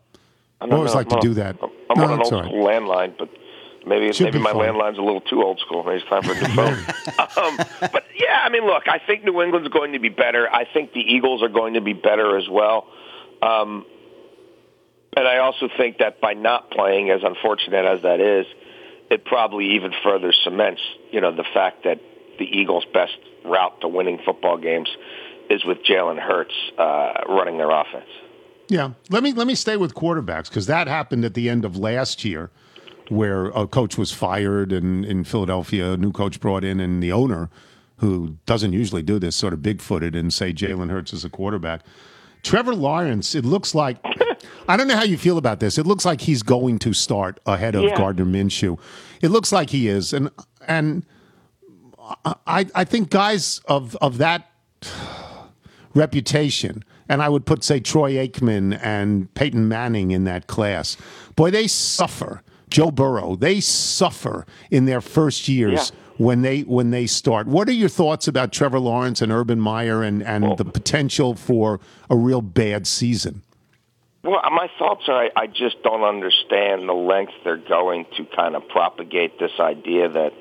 [0.60, 0.97] I I don't always know.
[0.97, 1.56] like to I'm do on- that.
[1.62, 2.47] I'm No, on an old all right.
[2.50, 3.30] school landline, but
[3.86, 4.74] maybe Should maybe be my fine.
[4.74, 5.84] landline's a little too old school.
[5.84, 6.78] Maybe it's time for a new phone.
[7.43, 7.58] um,
[7.91, 10.47] but yeah, I mean, look, I think New England's going to be better.
[10.54, 12.86] I think the Eagles are going to be better as well.
[13.41, 13.86] Um,
[15.17, 18.45] and I also think that by not playing, as unfortunate as that is,
[19.10, 22.00] it probably even further cements, you know, the fact that
[22.41, 24.89] the Eagles' best route to winning football games
[25.49, 28.10] is with Jalen Hurts uh, running their offense.
[28.67, 28.91] Yeah.
[29.10, 32.23] Let me let me stay with quarterbacks because that happened at the end of last
[32.25, 32.49] year,
[33.10, 37.12] where a coach was fired and in Philadelphia, a new coach brought in, and the
[37.12, 37.49] owner,
[37.97, 41.30] who doesn't usually do this, sort of big footed, and say Jalen Hurts is a
[41.30, 41.82] quarterback.
[42.43, 43.97] Trevor Lawrence, it looks like.
[44.67, 45.77] I don't know how you feel about this.
[45.77, 47.97] It looks like he's going to start ahead of Yeah.
[47.97, 48.80] Gardner Minshew.
[49.21, 50.30] It looks like he is, and
[50.67, 51.04] and
[52.26, 54.47] I I think guys of of that
[55.93, 60.97] reputation, and I would put say Troy Aikman and Peyton Manning in that class.
[61.36, 62.41] Boy, they suffer.
[62.69, 65.97] Joe Burrow, they suffer in their first years Yeah.
[66.26, 67.47] when they when they start.
[67.47, 71.82] What are your thoughts about Trevor Lawrence and Urban Meyer and and the potential for
[72.10, 73.41] a real bad season?
[74.24, 78.24] Well, uh, my thoughts are I, I just don't understand the length they're going to
[78.36, 80.32] kind of propagate this idea that,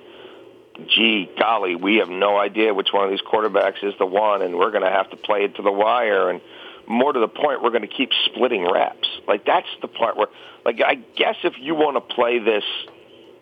[0.89, 4.57] gee, golly, we have no idea which one of these quarterbacks is the one, and
[4.57, 6.31] we're going to have to play it to the wire.
[6.31, 6.41] And
[6.87, 9.09] more to the point, we're going to keep splitting reps.
[9.27, 10.29] Like, that's the part where,
[10.65, 12.65] like, I guess if you want to play this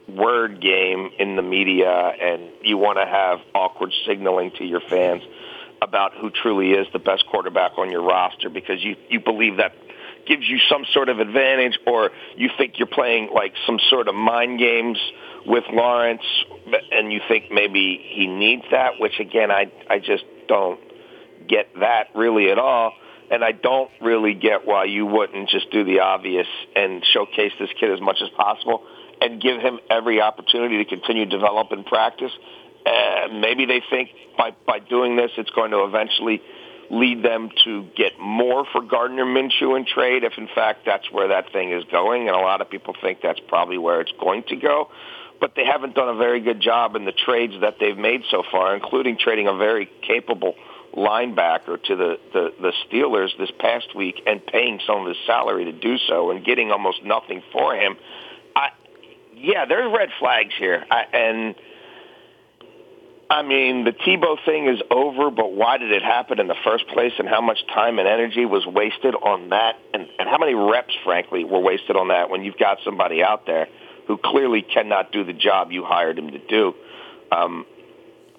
[0.09, 5.23] word game in the media and you want to have awkward signaling to your fans
[5.83, 9.75] about who truly is the best quarterback on your roster because you, you believe that
[10.27, 14.15] gives you some sort of advantage or you think you're playing like some sort of
[14.15, 14.99] mind games
[15.47, 16.23] with Lawrence
[16.91, 20.81] and you think maybe he needs that, which again, I, I just don't
[21.49, 22.93] get that really at all.
[23.31, 27.69] And I don't really get why you wouldn't just do the obvious and showcase this
[27.79, 28.85] kid as much as possible
[29.21, 32.33] and give him every opportunity to continue to develop and practice.
[32.87, 36.41] And maybe they think by, by doing this, it's going to eventually
[36.91, 41.29] lead them to get more for Gardner Minshew in trade if in fact that's where
[41.29, 42.29] that thing is going.
[42.29, 44.91] And a lot of people think that's probably where it's going to go.
[45.41, 48.43] But they haven't done a very good job in the trades that they've made so
[48.51, 50.55] far, including trading a very capable
[50.95, 55.67] linebacker to the, the, the Steelers this past week and paying some of his salary
[55.67, 57.97] to do so and getting almost nothing for him.
[58.57, 58.71] I,
[59.37, 60.85] yeah, there's red flags here.
[60.91, 61.55] I, and
[63.31, 66.89] I mean, the Tebow thing is over, but why did it happen in the first
[66.89, 70.55] place and how much time and energy was wasted on that and, and how many
[70.55, 73.69] reps, frankly, were wasted on that when you've got somebody out there
[74.09, 76.75] who clearly cannot do the job you hired him to do.
[77.31, 77.65] Um,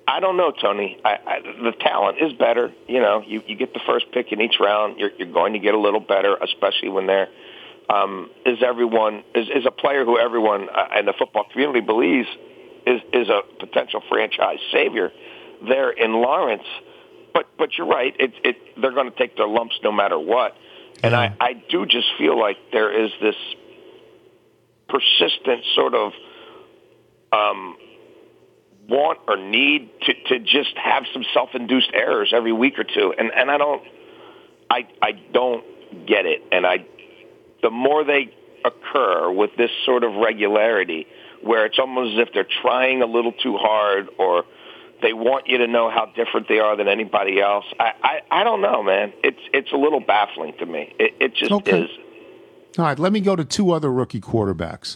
[0.08, 0.99] I don't know, Tony.
[1.05, 2.73] I, I, the talent is better.
[2.88, 4.99] You know, you, you get the first pick in each round.
[4.99, 7.29] You're, you're going to get a little better, especially when they're
[7.89, 12.27] um, is everyone is, is a player who everyone uh, in the football community believes
[12.86, 15.12] is is a potential franchise savior
[15.67, 16.67] there in Lawrence.
[17.34, 18.15] But but you're right.
[18.19, 20.55] It it they're going to take their lumps no matter what.
[21.03, 23.36] And I I do just feel like there is this
[24.89, 26.12] persistent sort of
[27.32, 27.78] um,
[28.88, 33.13] want or need to to just have some self-induced errors every week or two.
[33.17, 33.84] And and I don't
[34.69, 35.63] I I don't
[36.08, 36.43] get it.
[36.52, 36.86] And I
[37.62, 38.34] the more they
[38.65, 41.08] occur with this sort of regularity,
[41.41, 44.43] where it's almost as if they're trying a little too hard or
[45.02, 47.65] they want you to know how different they are than anybody else.
[47.80, 49.13] I, I, I don't know, man.
[49.23, 50.93] It's it's a little baffling to me.
[50.99, 51.84] It, it just Okay.
[51.84, 51.89] is.
[52.77, 54.95] All right, let me go to two other rookie quarterbacks.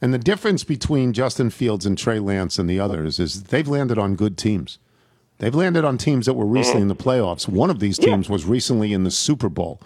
[0.00, 3.98] And the difference between Justin Fields and Trey Lance and the others is they've landed
[3.98, 4.78] on good teams.
[5.38, 7.48] They've landed on teams that were recently in the playoffs.
[7.48, 9.80] One of these teams was recently in the Super Bowl.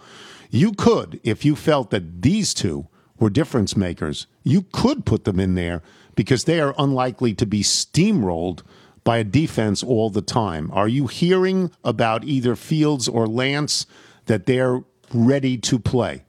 [0.51, 2.88] You could, if you felt that these two
[3.19, 5.83] were difference makers, you could put them in there
[6.14, 8.62] because they are unlikely to be steamrolled
[9.05, 10.71] by a defense all the time.
[10.73, 13.87] Are you hearing about either Fields or Lance
[14.27, 14.83] that they're
[15.14, 16.25] ready to play?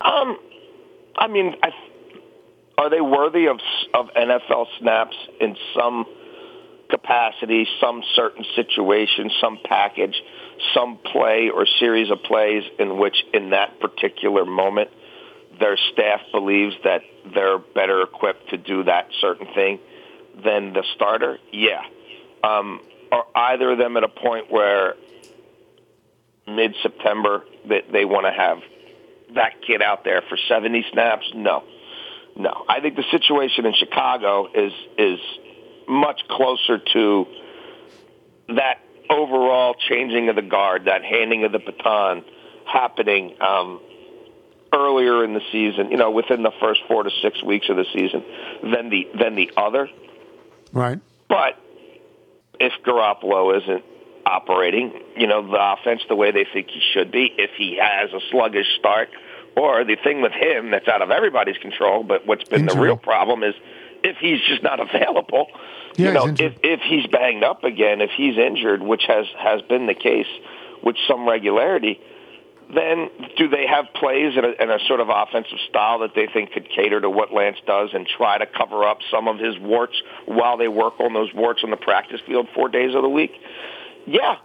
[0.00, 0.38] Um,
[1.16, 1.70] I mean, I,
[2.76, 3.58] are they worthy of
[3.92, 6.06] of NFL snaps in some
[6.90, 10.14] capacity, some certain situation, some package,
[10.74, 14.90] some play or series of plays in which, in that particular moment,
[15.58, 17.02] their staff believes that
[17.34, 19.78] they're better equipped to do that certain thing
[20.42, 21.38] than the starter?
[21.52, 21.82] Yeah.
[22.44, 22.80] Um,
[23.10, 24.94] are either of them at a point where
[26.46, 28.58] mid-September that they want to have
[29.34, 31.26] that kid out there for 70 snaps?
[31.34, 31.64] No.
[32.36, 32.64] No.
[32.68, 35.18] I think the situation in Chicago is is
[35.88, 37.26] much closer to
[38.48, 42.24] that overall changing of the guard, that handing of the baton
[42.66, 43.80] happening um,
[44.72, 47.86] earlier in the season, you know, within the first four to six weeks of the
[47.92, 48.22] season
[48.62, 49.88] than the than the other.
[50.72, 51.00] Right.
[51.28, 51.58] But
[52.60, 53.84] if Garoppolo isn't
[54.28, 58.12] operating, you know, the offense the way they think he should be, if he has
[58.12, 59.08] a sluggish start,
[59.56, 62.74] or the thing with him that's out of everybody's control, but what's been Injury.
[62.74, 63.54] the real problem is
[64.04, 65.46] if he's just not available,
[65.96, 69.62] Yeah, you know, if if he's banged up again, if he's injured, which has has
[69.62, 70.28] been the case
[70.82, 72.00] with some regularity,
[72.74, 76.26] then do they have plays in a, in a sort of offensive style that they
[76.26, 79.58] think could cater to what Lance does and try to cover up some of his
[79.58, 79.94] warts
[80.26, 83.32] while they work on those warts on the practice field four days of the week?
[84.08, 84.36] Yeah.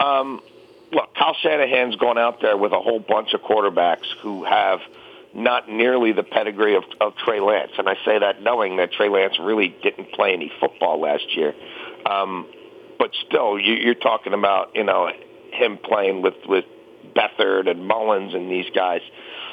[0.00, 0.40] Um,
[0.92, 4.80] look, Kyle Shanahan's gone out there with a whole bunch of quarterbacks who have
[5.34, 9.08] not nearly the pedigree of, of Trey Lance, and I say that knowing that Trey
[9.08, 11.54] Lance really didn't play any football last year.
[12.06, 12.46] Um,
[12.98, 15.10] but still, you, you're talking about you know
[15.52, 16.64] him playing with with
[17.14, 19.02] Beathard and Mullens and these guys.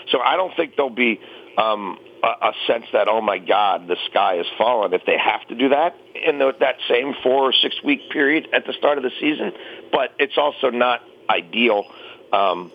[0.09, 1.19] So I don't think there'll be
[1.57, 5.47] um, a, a sense that oh my God, the sky is falling if they have
[5.47, 8.97] to do that in the, that same four or six week period at the start
[8.97, 9.53] of the season.
[9.91, 11.85] But it's also not ideal.
[12.33, 12.71] Um,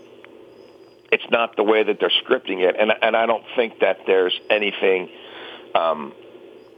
[1.12, 4.38] it's not the way that they're scripting it, and and I don't think that there's
[4.48, 5.10] anything
[5.74, 6.12] um,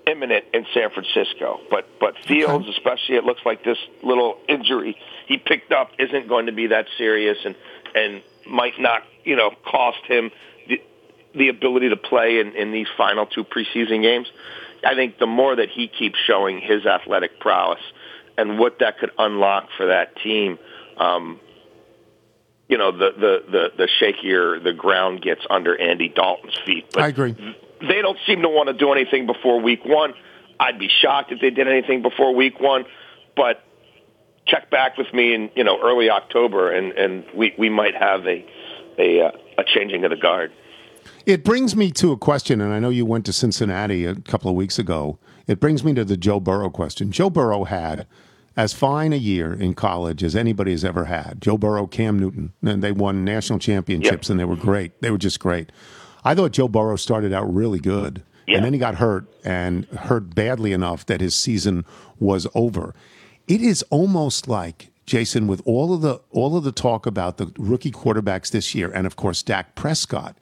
[0.06, 1.60] imminent in San Francisco.
[1.70, 6.46] But but Fields, especially, it looks like this little injury he picked up isn't going
[6.46, 7.54] to be that serious, and
[7.94, 10.30] and might not you know cost him
[11.34, 14.26] the ability to play in, in these final two preseason games.
[14.84, 17.80] I think the more that he keeps showing his athletic prowess
[18.36, 20.58] and what that could unlock for that team.
[20.96, 21.40] Um,
[22.68, 26.86] you know, the, the, the, the shakier the ground gets under Andy Dalton's feet.
[26.92, 27.32] But I agree.
[27.80, 30.14] They don't seem to want to do anything before week one.
[30.58, 32.84] I'd be shocked if they did anything before week one,
[33.36, 33.62] but
[34.46, 38.26] check back with me in, you know, early October and, and we, we might have
[38.26, 38.44] a,
[38.98, 40.52] a, uh, a changing of the guard.
[41.24, 44.50] It brings me to a question, and I know you went to Cincinnati a couple
[44.50, 45.18] of weeks ago.
[45.46, 47.12] It brings me to the Joe Burrow question.
[47.12, 48.06] Joe Burrow had
[48.56, 51.40] as fine a year in college as anybody has ever had.
[51.40, 54.30] Joe Burrow, Cam Newton, and they won national championships, Yep.
[54.30, 55.00] and they were great.
[55.00, 55.70] They were just great.
[56.24, 58.56] I thought Joe Burrow started out really good, Yeah.
[58.56, 61.84] and then he got hurt and hurt badly enough that his season
[62.20, 62.94] was over.
[63.48, 67.50] It is almost like Jason, with all of the all of the talk about the
[67.58, 70.36] rookie quarterbacks this year, and of course Dak Prescott,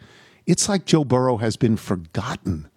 [0.50, 2.68] it's like Joe Burrow has been forgotten.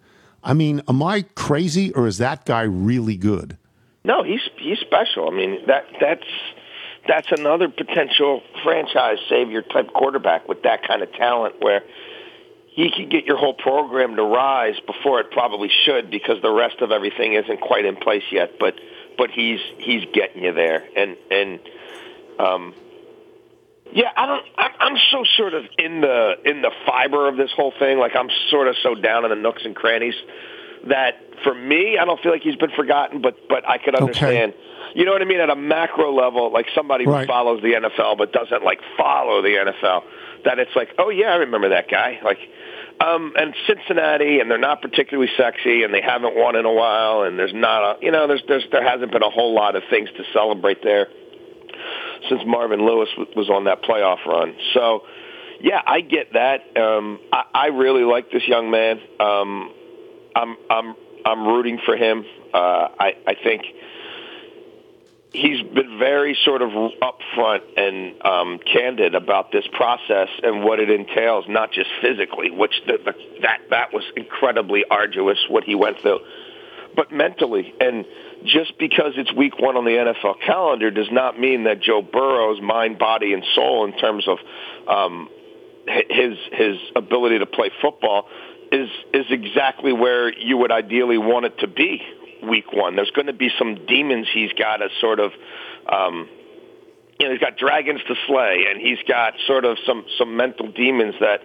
[0.44, 3.58] I mean, am I crazy, or is that guy really good?
[4.04, 5.28] No, he's he's special.
[5.28, 6.26] I mean that that's
[7.08, 11.82] that's another potential franchise savior type quarterback with that kind of talent where
[12.66, 16.80] he could get your whole program to rise before it probably should because the rest
[16.80, 18.58] of everything isn't quite in place yet.
[18.60, 18.74] But
[19.18, 21.60] but he's he's getting you there, and and
[22.38, 22.74] um,
[23.92, 24.44] yeah, I don't.
[24.56, 27.98] I'm, so sort of in the in the fiber of this whole thing.
[27.98, 30.14] Like I'm sort of so down in the nooks and crannies
[30.88, 33.20] that for me, I don't feel like he's been forgotten.
[33.20, 34.54] But but I could understand.
[34.94, 35.40] You know what I mean?
[35.40, 37.22] At a macro level, like somebody Right.
[37.22, 40.04] who follows the NFL but doesn't like follow the NFL,
[40.44, 42.20] that it's like, oh yeah, I remember that guy.
[42.22, 42.38] Like,
[43.00, 47.22] um, and Cincinnati, and they're not particularly sexy, and they haven't won in a while,
[47.22, 49.82] and there's not a, you know, there's there's there hasn't been a whole lot of
[49.90, 51.08] things to celebrate there
[52.28, 54.54] since Marvin Lewis was on that playoff run.
[54.74, 55.02] So,
[55.60, 56.76] yeah, I get that.
[56.76, 59.00] Um, I, I really like this young man.
[59.20, 59.72] Um,
[60.36, 62.24] I'm I'm I'm rooting for him.
[62.52, 63.62] Uh, I I think
[65.34, 70.88] he's been very sort of upfront and um, candid about this process and what it
[70.88, 76.00] entails, not just physically, which the, the, that that was incredibly arduous what he went
[76.00, 76.20] through,
[76.94, 77.74] but mentally.
[77.80, 78.04] And
[78.44, 82.60] just because it's week one on the NFL calendar does not mean that Joe Burrow's
[82.60, 84.38] mind, body, and soul in terms of
[84.88, 85.28] um,
[85.86, 88.28] his his ability to play football
[88.72, 92.00] is is exactly where you would ideally want it to be
[92.48, 92.96] week one.
[92.96, 95.32] There's going to be some demons he's got to sort of
[95.90, 96.28] um,
[97.18, 100.70] you know, he's got dragons to slay, and he's got sort of some some mental
[100.70, 101.40] demons that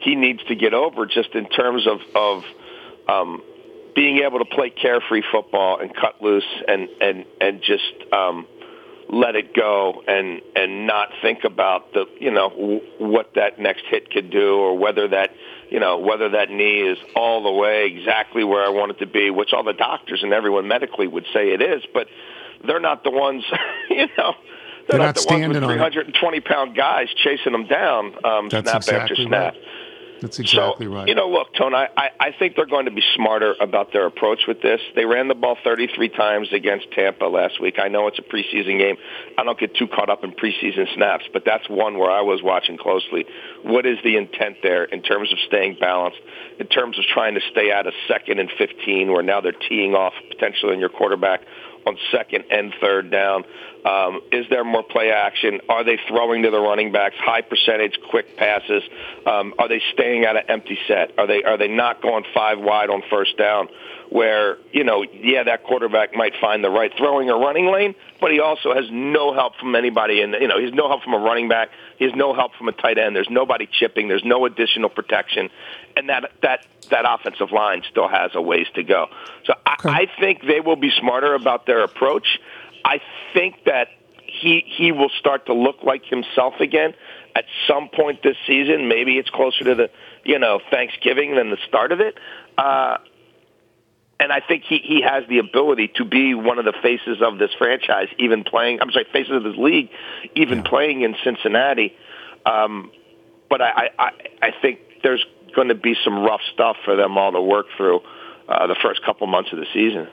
[0.00, 2.42] he needs to get over, just in terms of of
[3.08, 3.42] um,
[3.96, 8.46] being able to play carefree football and cut loose and and and just um,
[9.08, 13.84] let it go and and not think about the you know w- what that next
[13.90, 15.30] hit could do or whether that
[15.70, 19.06] you know whether that knee is all the way exactly where I want it to
[19.06, 22.06] be, which all the doctors and everyone medically would say it is, but
[22.66, 23.44] they're not the ones
[23.90, 24.34] you know.
[24.88, 25.92] They're They're, not not, the standing ones on with it.
[25.94, 29.54] 320 pound guys chasing them down, um, That's snap exactly after snap.
[29.54, 29.62] right.
[30.20, 31.08] That's exactly so, right.
[31.08, 34.06] You know, look, Tone, I, I, I think they're going to be smarter about their
[34.06, 34.80] approach with this.
[34.94, 37.78] They ran the ball 33 times against Tampa last week.
[37.78, 38.96] I know it's a preseason game.
[39.38, 42.42] I don't get too caught up in preseason snaps, but that's one where I was
[42.42, 43.26] watching closely.
[43.62, 46.20] What is the intent there in terms of staying balanced,
[46.58, 49.94] in terms of trying to stay out of second and 15, where now they're teeing
[49.94, 51.42] off potentially on your quarterback?
[51.86, 53.44] On second and third down?
[53.84, 55.60] Um, is there more play action?
[55.68, 57.14] Are they throwing to the running backs?
[57.18, 58.82] High percentage, quick passes.
[59.24, 61.16] Um, are they staying out of empty set?
[61.18, 63.68] Are they are they not going five wide on first down?
[64.10, 68.32] Where you know, yeah, that quarterback might find the right throwing or running lane, but
[68.32, 71.18] he also has no help from anybody, and you know, he's no help from a
[71.18, 71.68] running back.
[71.98, 73.14] He has no help from a tight end.
[73.14, 74.08] There's nobody chipping.
[74.08, 75.50] There's no additional protection,
[75.96, 79.06] and that that that offensive line still has a ways to go.
[79.44, 79.54] So
[79.84, 82.38] I, I think they will be smarter about their approach.
[82.84, 83.00] I
[83.34, 83.88] think that
[84.26, 86.94] he he will start to look like himself again
[87.34, 88.88] at some point this season.
[88.88, 89.90] Maybe it's closer to the
[90.24, 92.16] you know Thanksgiving than the start of it.
[92.56, 92.98] Uh,
[94.18, 97.38] and I think he, he has the ability to be one of the faces of
[97.38, 98.80] this franchise, even playing.
[98.80, 99.90] I'm sorry, faces of this league,
[100.34, 100.68] even yeah.
[100.70, 101.94] playing in Cincinnati.
[102.46, 102.90] Um,
[103.50, 104.10] but I, I
[104.40, 105.24] I think there's
[105.54, 108.00] going to be some rough stuff for them all to work through
[108.48, 110.08] uh, the first couple months of the season.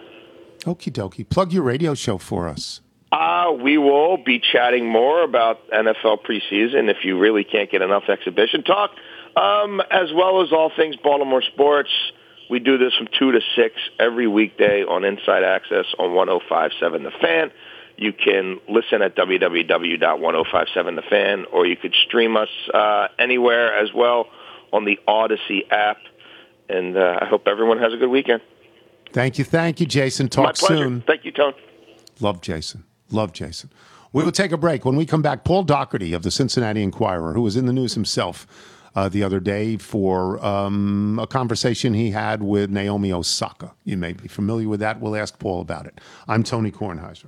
[0.61, 1.27] Okie dokie.
[1.27, 2.79] Plug your radio show for us.
[3.11, 8.09] Uh, we will be chatting more about NFL preseason if you really can't get enough
[8.09, 8.89] exhibition talk,
[9.35, 11.91] um, as well as all things Baltimore sports.
[12.49, 17.11] We do this from 2 to 6 every weekday on Inside Access on 1057 The
[17.21, 17.51] Fan.
[17.97, 24.25] You can listen at www.1057thefan, or you could stream us uh, anywhere as well
[24.71, 25.97] on the Audacy app.
[26.73, 28.41] And uh, I hope everyone has a good weekend.
[29.11, 29.43] Thank you.
[29.45, 30.27] Thank you, Jason.
[30.27, 30.83] Talk My pleasure.
[30.83, 31.01] soon.
[31.01, 31.53] Thank you, Tone.
[32.19, 32.83] Love Jason.
[33.11, 33.69] Love Jason.
[34.11, 34.83] We will take a break.
[34.83, 37.93] When we come back, Paul Daugherty of the Cincinnati Enquirer, who was in the news
[37.93, 38.47] himself
[38.95, 43.73] uh, the other day for um, a conversation he had with Naomi Osaka.
[43.83, 44.99] You may be familiar with that.
[44.99, 46.01] We'll ask Paul about it.
[46.27, 47.25] I'm Tony Kornheiser.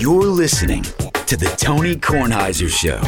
[0.00, 3.02] You're listening to the Tony Kornheiser Show.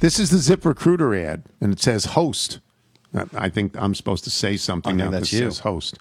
[0.00, 2.60] This is the ZipRecruiter ad, and it says host.
[3.34, 5.50] I think I'm supposed to say something now that's you.
[5.50, 5.98] host.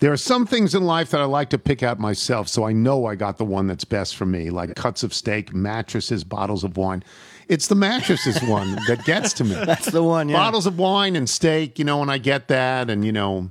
[0.00, 2.72] There are some things in life that I like to pick out myself, so I
[2.72, 6.64] know I got the one that's best for me, like cuts of steak, mattresses, bottles
[6.64, 7.04] of wine.
[7.48, 9.54] It's the mattresses one that gets to me.
[9.66, 10.36] That's the one, yeah.
[10.36, 13.50] Bottles of wine and steak, you know, and I get that, and you know,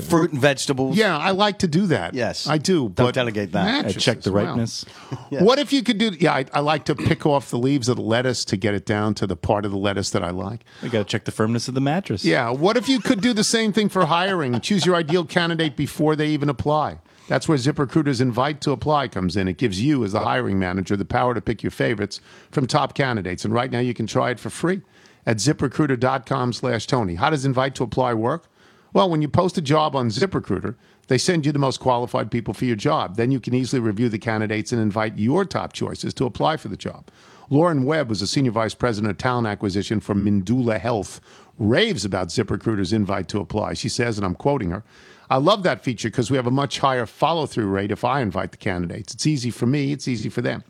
[0.00, 0.96] Fruit and vegetables.
[0.96, 2.14] yeah, I like to do that.
[2.14, 2.46] Yes.
[2.46, 2.88] I do.
[2.88, 3.66] Don't but delegate that.
[3.66, 4.44] I mattresses, check the wow.
[4.46, 4.86] ripeness.
[5.30, 6.12] What if you could do?
[6.18, 8.86] Yeah, I, I like to pick off the leaves of the lettuce to get it
[8.86, 10.64] down to the part of the lettuce that I like.
[10.82, 12.24] We got to check the firmness of the mattress.
[12.24, 12.50] Yeah.
[12.50, 14.58] What if you could do the same thing for hiring?
[14.60, 16.98] Choose your ideal candidate before they even apply.
[17.28, 19.48] That's where ZipRecruiter's invite to apply comes in.
[19.48, 22.20] It gives you, as the hiring manager, the power to pick your favorites
[22.50, 23.44] from top candidates.
[23.44, 24.82] And right now, you can try it for free
[25.24, 27.14] at ZipRecruiter.com/Tony.
[27.14, 28.48] How does invite to apply work?
[28.92, 30.74] Well, when you post a job on ZipRecruiter,
[31.08, 33.16] they send you the most qualified people for your job.
[33.16, 36.68] Then you can easily review the candidates and invite your top choices to apply for
[36.68, 37.08] the job.
[37.48, 41.20] Lauren Webb was a senior vice president of talent acquisition for Mindula Health,
[41.58, 43.74] raves about ZipRecruiter's invite to apply.
[43.74, 44.84] She says, and I'm quoting her,
[45.28, 48.20] I love that feature because we have a much higher follow through rate if I
[48.20, 49.14] invite the candidates.
[49.14, 50.64] It's easy for me, it's easy for them.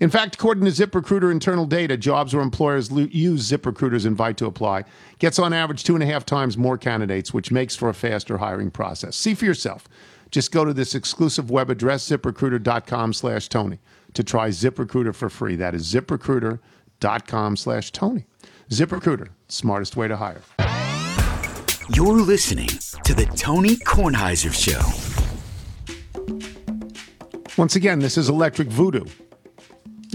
[0.00, 4.46] In fact, according to ZipRecruiter internal data, jobs where employers lo- use ZipRecruiter's invite to
[4.46, 4.84] apply
[5.18, 8.38] gets on average two and a half times more candidates, which makes for a faster
[8.38, 9.16] hiring process.
[9.16, 9.88] See for yourself.
[10.30, 13.78] Just go to this exclusive web address, ziprecruiter.com slash Tony,
[14.12, 15.56] to try ZipRecruiter for free.
[15.56, 18.26] That is ziprecruiter.com slash Tony.
[18.70, 20.42] ZipRecruiter, smartest way to hire.
[21.88, 22.68] You're listening
[23.04, 24.82] to the Tony Kornheiser Show.
[27.56, 29.04] Once again, this is Elektric Voodoo.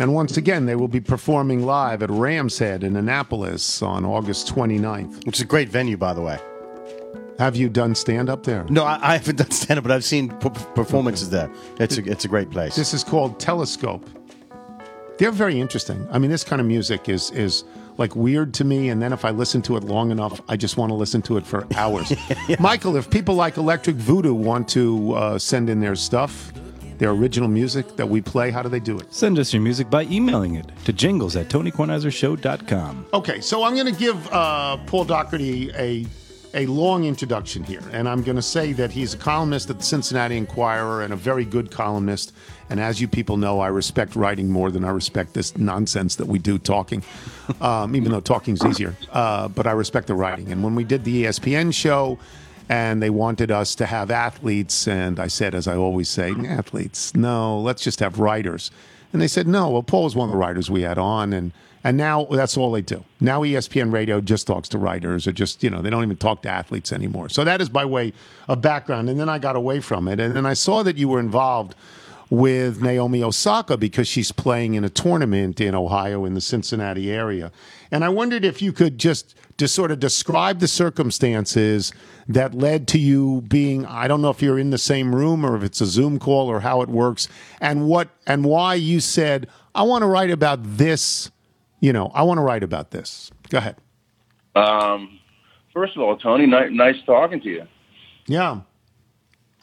[0.02, 4.52] And once again, they will be performing live at Rams Head in Annapolis on August
[4.52, 5.28] 29th.
[5.28, 6.40] Which is a great venue, by the way.
[7.38, 8.66] Have you done stand up there?
[8.68, 11.52] No, I, I haven't done stand up, but I've seen p- performances there.
[11.80, 12.76] It's a, it's a great place.
[12.76, 14.10] This is called Telescope.
[15.20, 16.08] They're very interesting.
[16.10, 17.64] I mean, this kind of music is is
[18.00, 20.78] like weird to me, and then if I listen to it long enough, I just
[20.78, 22.12] want to listen to it for hours.
[22.60, 26.52] Michael, if people like Elektric Voodoo want to uh, send in their stuff,
[27.02, 29.12] their original music that we play, how do they do it?
[29.12, 33.08] Send us your music by emailing it to jingles at tonykornheisershow.com.
[33.12, 36.06] Okay, so I'm going to give uh, Paul Daugherty a
[36.54, 39.86] a long introduction here, and I'm going to say that he's a columnist at the
[39.86, 42.34] Cincinnati Enquirer and a very good columnist.
[42.70, 46.28] And as you people know, I respect writing more than I respect this nonsense that
[46.28, 47.04] we do talking,
[47.62, 48.98] um, even though talking's easier.
[49.12, 50.52] Uh, but I respect the writing.
[50.52, 52.20] And when we did the ESPN show,
[52.72, 57.14] and they wanted us to have athletes, and I said, as I always say, athletes,
[57.14, 58.72] no, let's just have writers.
[59.12, 59.70] And they said, no.
[59.70, 61.52] Well, Paul was one of the writers we had on, and
[61.84, 63.04] and now that's all they do.
[63.20, 66.44] Now ESPN Radio just talks to writers, or just you know they don't even talk
[66.44, 67.28] to athletes anymore.
[67.28, 68.14] So that is by way
[68.48, 69.10] of background.
[69.10, 71.76] And then I got away from it, and then I saw that you were involved
[72.32, 77.52] with Naomi Osaka because she's playing in a tournament in Ohio in the Cincinnati area.
[77.92, 81.92] And I wondered if you could just just sort of describe the circumstances
[82.30, 85.58] that led to you being I don't know if you're in the same room or
[85.58, 87.28] if it's a Zoom call or how it works
[87.60, 91.32] and what and why you said I want to write about this,
[91.82, 93.30] you know, I want to write about this.
[93.50, 93.76] Go ahead.
[94.56, 95.20] Um,
[95.74, 97.68] first of all, Tony, ni- nice talking to you.
[98.28, 98.62] Yeah.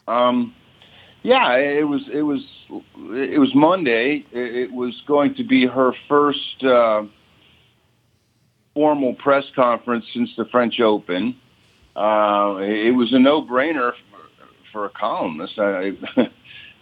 [0.07, 0.53] Um,
[1.23, 4.25] yeah, it was it was it was Monday.
[4.31, 7.03] It, was going to be her first uh,
[8.73, 11.35] formal press conference since the French Open.
[11.95, 15.57] Uh, it was a no-brainer for, for a columnist.
[15.57, 16.29] I, I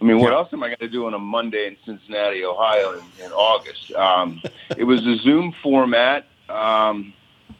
[0.00, 3.24] mean, what else am I going to do on a Monday in Cincinnati, Ohio, in,
[3.24, 3.92] in August?
[3.92, 4.42] Um,
[4.76, 7.14] it was a Zoom format, um,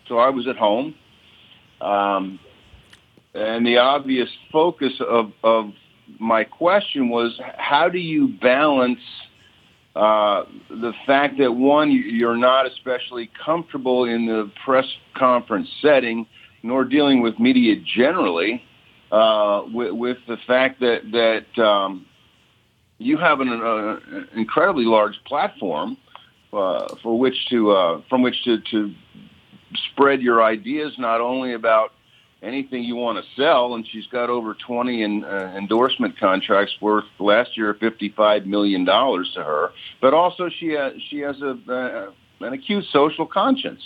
[0.07, 0.95] so I was at home.
[1.81, 2.39] Um,
[3.35, 5.73] and the obvious focus of, of
[6.19, 9.01] my question was how do you balance
[9.97, 16.27] uh, the fact that one, you- you're not especially comfortable in the press conference setting,
[16.63, 18.63] nor dealing with media generally,
[19.11, 22.07] uh, with, with the fact that that um,
[22.99, 23.99] you have an uh,
[24.37, 25.97] incredibly large platform
[26.53, 28.95] uh, for which to uh, from which to, to
[29.93, 31.93] spread your ideas, not only about
[32.43, 37.05] anything you want to sell, and she's got over 20 in, uh, endorsement contracts worth
[37.19, 39.73] last year 55 million dollars to her.
[40.01, 43.83] But also she uh, she has a uh, an acute social conscience.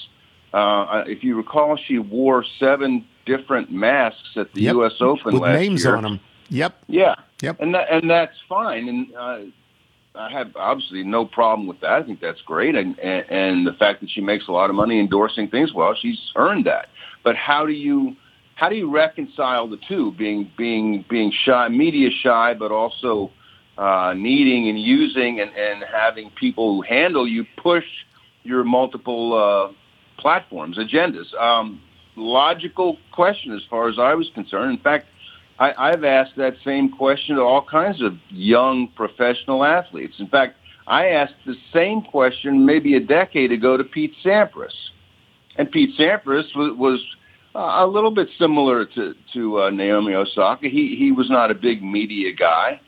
[0.53, 4.75] Uh, if you recall, she wore seven different masks at the Yep.
[4.75, 4.93] U.S.
[5.01, 5.97] Open with last names year.
[5.97, 6.21] on them.
[6.51, 6.75] Yep.
[6.89, 7.15] Yeah.
[7.41, 7.57] Yep.
[7.61, 8.89] And that and that's fine.
[8.89, 9.39] And uh,
[10.15, 11.93] I have obviously no problem with that.
[11.93, 12.75] I think that's great.
[12.75, 15.95] And, and and the fact that she makes a lot of money endorsing things, well,
[15.95, 16.89] she's earned that.
[17.25, 18.15] But how do you
[18.63, 20.13] how do you reconcile the two?
[20.13, 23.33] Being being being shy, media shy, but also
[23.77, 27.85] uh, needing and using and, and having people who handle you push
[28.45, 29.73] your multiple uh,
[30.17, 31.35] platforms, agendas.
[31.35, 31.83] Um,
[32.15, 34.71] logical question as far as I was concerned.
[34.71, 35.09] In fact,
[35.59, 40.21] I, I've asked that same question to all kinds of young professional athletes.
[40.21, 40.55] In fact,
[40.87, 44.77] I asked the same question maybe a decade ago to Pete Sampras,
[45.57, 47.01] and Pete Sampras was, was
[47.55, 50.69] uh, a little bit similar to to uh, Naomi Osaka.
[50.69, 52.81] He he was not a big media guy.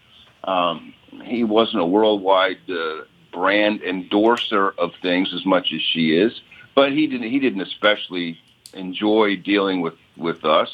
[0.45, 3.03] Um, he wasn't a worldwide uh,
[3.33, 6.41] brand endorser of things as much as she is,
[6.75, 8.39] but he didn't he didn't especially
[8.75, 10.71] enjoy dealing with with us.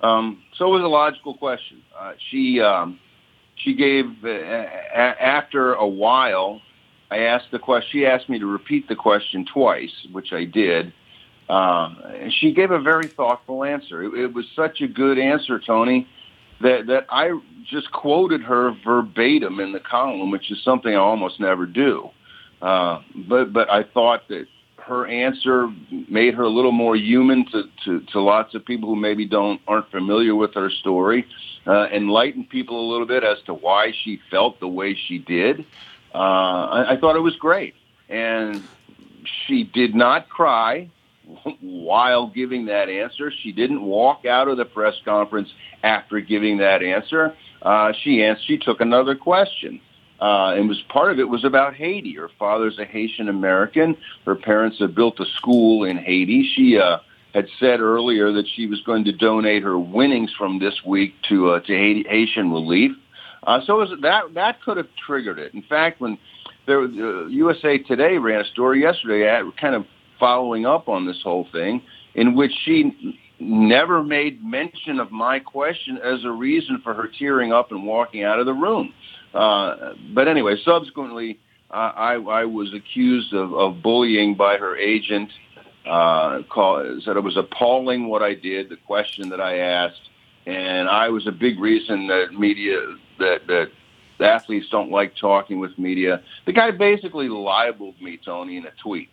[0.00, 1.82] Um, so it was a logical question.
[1.98, 2.98] Uh, she um,
[3.56, 6.60] she gave uh, a- after a while.
[7.10, 7.90] I asked the question.
[7.92, 10.92] She asked me to repeat the question twice, which I did.
[11.50, 14.04] Uh, and she gave a very thoughtful answer.
[14.04, 16.06] It, it was such a good answer, Tony,
[16.60, 17.36] that that I
[17.68, 22.10] just quoted her verbatim in the column, which is something I almost never do.
[22.62, 24.46] Uh, but but I thought that
[24.76, 25.68] her answer
[26.08, 29.60] made her a little more human to, to, to lots of people who maybe don't
[29.66, 31.26] aren't familiar with her story,
[31.66, 35.66] uh, enlightened people a little bit as to why she felt the way she did.
[36.14, 37.74] Uh, I, I thought it was great,
[38.08, 38.62] and
[39.46, 40.88] she did not cry
[41.60, 43.32] while giving that answer.
[43.42, 45.48] She didn't walk out of the press conference
[45.82, 47.34] after giving that answer.
[47.62, 49.80] Uh, she answered, she took another question.
[50.20, 52.14] Uh, and was part of it was about Haiti.
[52.14, 53.96] Her father's a Haitian American.
[54.26, 56.46] Her parents had built a school in Haiti.
[56.54, 56.98] She uh,
[57.32, 61.52] had said earlier that she was going to donate her winnings from this week to
[61.52, 62.92] uh, to Haiti, Haitian relief.
[63.44, 65.54] Uh, so was, that that could have triggered it.
[65.54, 66.18] In fact, when
[66.66, 69.86] there, uh, USA Today ran a story yesterday, at, kind of
[70.20, 71.82] following up on this whole thing,
[72.14, 77.52] in which she never made mention of my question as a reason for her tearing
[77.52, 78.92] up and walking out of the room.
[79.32, 81.40] Uh, but anyway, subsequently,
[81.70, 85.30] uh, I, I was accused of, of bullying by her agent.
[85.86, 86.42] Uh,
[87.04, 90.10] said it was appalling what I did, the question that I asked,
[90.46, 92.78] and I was a big reason that media
[93.18, 93.70] that that
[94.20, 96.22] athletes don't like talking with media.
[96.44, 99.08] The guy basically libeled me, Tony, in a tweet.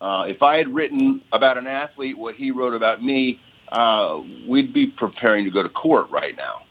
[0.00, 3.40] Uh, if I had written about an athlete what he wrote about me,
[3.70, 6.62] uh, we'd be preparing to go to court right now,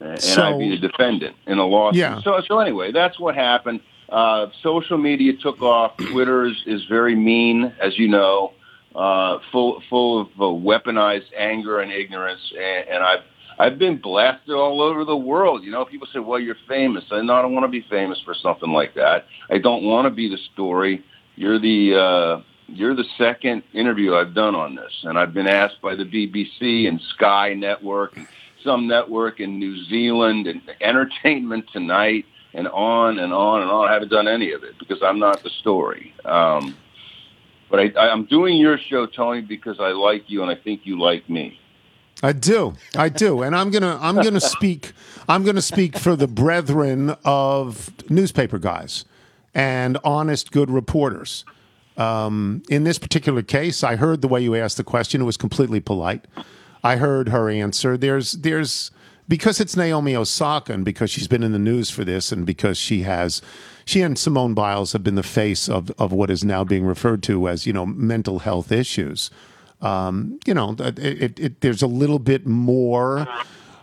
[0.00, 2.00] and So- I'd be the defendant in a lawsuit.
[2.00, 2.20] Yeah.
[2.22, 3.80] So, so anyway, that's what happened.
[4.08, 5.96] Uh, social media took off.
[6.10, 8.52] Twitter is, is very mean, as you know,
[8.94, 13.20] uh, full full of uh, weaponized anger and ignorance, and, and I've
[13.60, 15.62] I've been blasted all over the world.
[15.62, 18.72] You know, people say, "Well, you're famous." I don't want to be famous for something
[18.72, 19.26] like that.
[19.50, 21.04] I don't want to be the story.
[21.38, 25.80] You're the uh, you're the second interview I've done on this, and I've been asked
[25.80, 28.26] by the BBC and Sky Network, and
[28.64, 32.26] some network in New Zealand, and Entertainment Tonight.
[32.54, 33.88] and on and on and on.
[33.88, 36.12] I haven't done any of it because I'm not the story.
[36.24, 36.76] Um,
[37.70, 40.98] but I, I'm doing your show, Tony, because I like you and I think you
[40.98, 41.60] like me.
[42.20, 44.90] I do, I do, and I'm gonna I'm gonna speak
[45.28, 49.04] I'm gonna speak for the brethren of newspaper guys
[49.58, 51.44] and honest, good reporters.
[51.96, 55.36] Um, in this particular case, I heard the way you asked the question; it was
[55.36, 56.26] completely polite.
[56.84, 57.96] I heard her answer.
[57.96, 58.92] There's there's
[59.26, 62.78] because it's Naomi Osaka and because she's been in the news for this and because
[62.78, 63.42] she has
[63.84, 67.24] she and Simone Biles have been the face of of what is now being referred
[67.24, 69.28] to as you know mental health issues.
[69.80, 73.28] Um, you know, it, it, it, there's a little bit more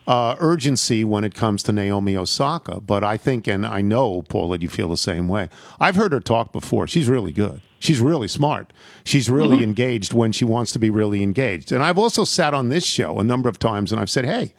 [0.07, 4.49] uh, urgency when it comes to Naomi Osaka, but I think and I know Paul
[4.49, 5.49] that you feel the same way.
[5.79, 6.87] I've heard her talk before.
[6.87, 7.61] She's really good.
[7.79, 8.71] She's really smart.
[9.03, 11.71] She's really engaged when she wants to be really engaged.
[11.71, 14.53] And I've also sat on this show a number of times and I've said, hey,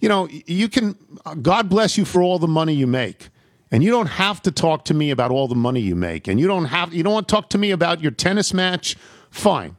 [0.00, 0.96] you know, you can,
[1.40, 3.30] God bless you for all the money you make.
[3.70, 6.28] And you don't have to talk to me about all the money you make.
[6.28, 8.96] And you don't have, you don't want to talk to me about your tennis match.
[9.30, 9.76] Fine.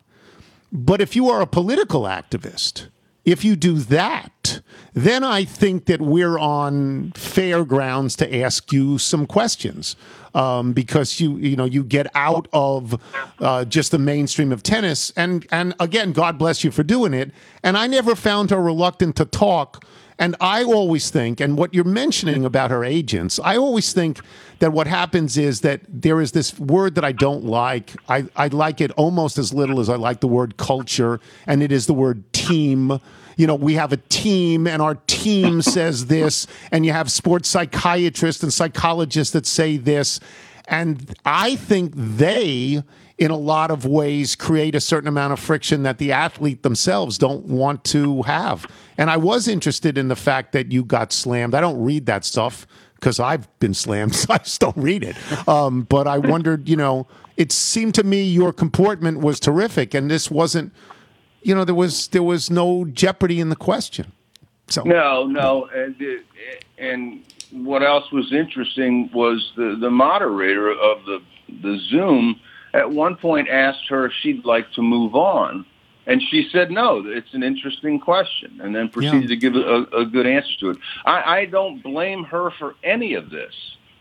[0.72, 2.88] But if you are a political activist,
[3.24, 4.43] if you do that,
[4.94, 9.96] then I think that we're on fair grounds to ask you some questions
[10.36, 13.00] um, because you you know you get out of
[13.40, 17.32] uh, just the mainstream of tennis and and again God bless you for doing it.
[17.64, 19.86] And I never found her reluctant to talk.
[20.20, 24.20] And I always think and what you're mentioning about her agents I always think
[24.60, 27.94] that what happens is that there is this word that I don't like.
[28.08, 31.72] I, I like it almost as little as I like the word culture and it
[31.72, 33.00] is the word team
[33.38, 37.50] you know, we have a team and our team says this, and you have sports
[37.50, 40.20] psychiatrists and psychologists that say this.
[40.68, 42.84] And I think they,
[43.18, 47.18] in a lot of ways, create a certain amount of friction that the athlete themselves
[47.18, 48.66] don't want to have.
[48.98, 51.54] And I was interested in the fact that you got slammed.
[51.54, 52.66] I don't read that stuff
[52.96, 55.18] because I've been slammed, so I just don't read it.
[55.48, 60.10] Um, but I wondered, you know, it seemed to me your comportment was terrific, and
[60.10, 60.72] this wasn't
[61.44, 64.12] you know there was there was no jeopardy in the question.
[64.68, 65.96] So No, no, and
[66.78, 71.20] and what else was interesting was the the moderator of the
[71.62, 72.40] the Zoom
[72.74, 75.66] at one point asked her if she'd like to move on,
[76.08, 77.04] and she said no.
[77.06, 80.78] It's an interesting question, and then proceeded to give a, a good answer to it.
[81.06, 83.54] I, I don't blame her for any of this.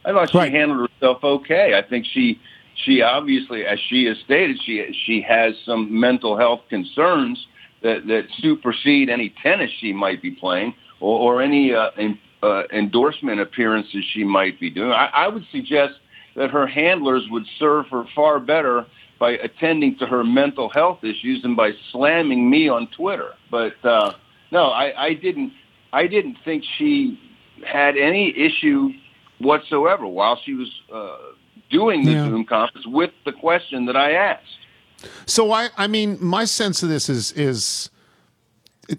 [0.05, 0.51] I thought she Right.
[0.53, 1.75] handled herself okay.
[1.77, 2.41] I think she
[2.75, 7.47] she obviously, as she has stated, she she has some mental health concerns
[7.83, 12.63] that that supersede any tennis she might be playing or, or any uh, in, uh,
[12.73, 14.93] endorsement appearances she might be doing.
[14.93, 15.95] I, I would suggest
[16.37, 18.87] that her handlers would serve her far better
[19.19, 23.31] by attending to her mental health issues than by slamming me on Twitter.
[23.51, 24.15] But uh,
[24.51, 25.53] no, I, I didn't.
[25.93, 27.21] I didn't think she
[27.67, 28.89] had any issue
[29.39, 31.32] whatsoever while she was uh,
[31.73, 32.27] doing the Yeah.
[32.27, 34.59] Zoom conference with the question that I asked.
[35.27, 37.91] So I, I mean, my sense of this is is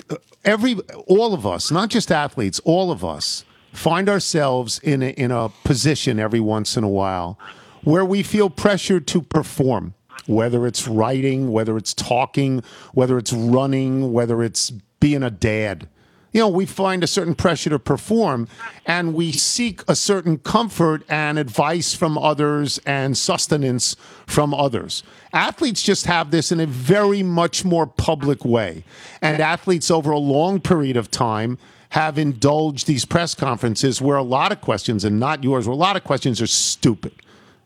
[0.10, 0.76] uh, every
[1.08, 5.50] all of us, not just athletes, all of us find ourselves in a, in a
[5.64, 7.40] position every once in a while
[7.84, 9.94] where we feel pressured to perform,
[10.26, 12.64] whether it's writing, whether it's talking,
[12.94, 15.88] whether it's running, whether it's being a dad
[16.34, 18.48] you know, we find a certain pressure to perform
[18.86, 25.04] and we seek a certain comfort and advice from others and sustenance from others.
[25.32, 28.84] Athletes just have this in a very much more public way.
[29.22, 31.60] And athletes over a long period of time
[31.90, 35.78] have indulged these press conferences where a lot of questions, and not yours, where a
[35.78, 37.14] lot of questions are stupid.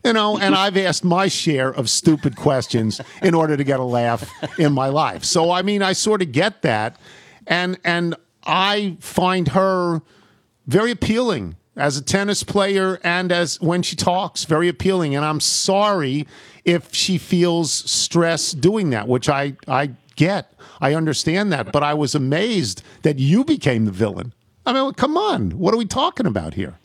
[0.03, 3.83] You know, and I've asked my share of stupid questions in order to get a
[3.83, 5.23] laugh in my life.
[5.23, 6.97] So I mean, I sort of get that.
[7.47, 8.15] And and
[8.47, 10.01] I find her
[10.65, 15.15] very appealing as a tennis player and as when she talks, very appealing.
[15.15, 16.27] And I'm sorry
[16.65, 20.53] if she feels stress doing that, which I, I get.
[20.81, 21.71] I understand that.
[21.71, 24.33] But I was amazed that you became the villain.
[24.65, 25.51] I mean, come on.
[25.51, 26.77] What are we talking about here?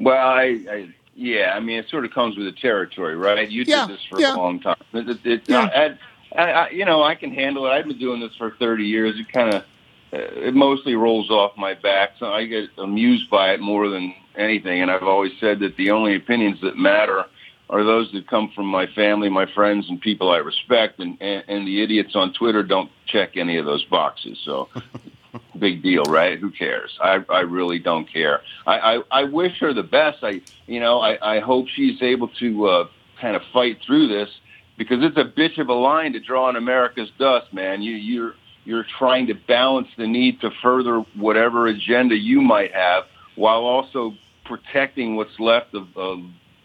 [0.00, 3.48] Well, I, I yeah, I mean, it sort of comes with the territory, right?
[3.50, 4.34] You Yeah, did this for yeah.
[4.34, 4.76] a long time.
[4.92, 5.96] It, it, it, Yeah.
[6.36, 7.70] I, I, you know, I can handle it.
[7.70, 9.18] I've been doing this for 30 years.
[9.18, 9.64] It kind of,
[10.12, 14.82] it mostly rolls off my back, so I get amused by it more than anything.
[14.82, 17.26] And I've always said that the only opinions that matter
[17.70, 21.00] are those that come from my family, my friends, and people I respect.
[21.00, 24.38] And, and, and the idiots on Twitter don't check any of those boxes.
[24.44, 24.68] So
[25.58, 26.38] big deal, right?
[26.38, 26.96] Who cares?
[27.00, 28.40] I, I really don't care.
[28.66, 30.18] I, I, I wish her the best.
[30.22, 32.88] I, you know, I, I hope she's able to uh,
[33.20, 34.30] kind of fight through this
[34.78, 37.82] because it's a bitch of a line to draw on America's dust, man.
[37.82, 38.34] You, you're,
[38.68, 43.04] you're trying to balance the need to further whatever agenda you might have
[43.34, 44.12] while also
[44.44, 46.20] protecting what's left of, of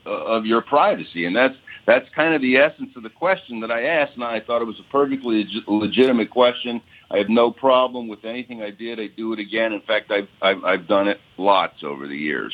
[0.05, 3.85] of your privacy, and that's that's kind of the essence of the question that I
[3.85, 6.81] asked, and I thought it was a perfectly leg- legitimate question.
[7.09, 8.99] I have no problem with anything I did.
[8.99, 9.71] I do it again.
[9.71, 12.53] In fact, I've, I've I've done it lots over the years.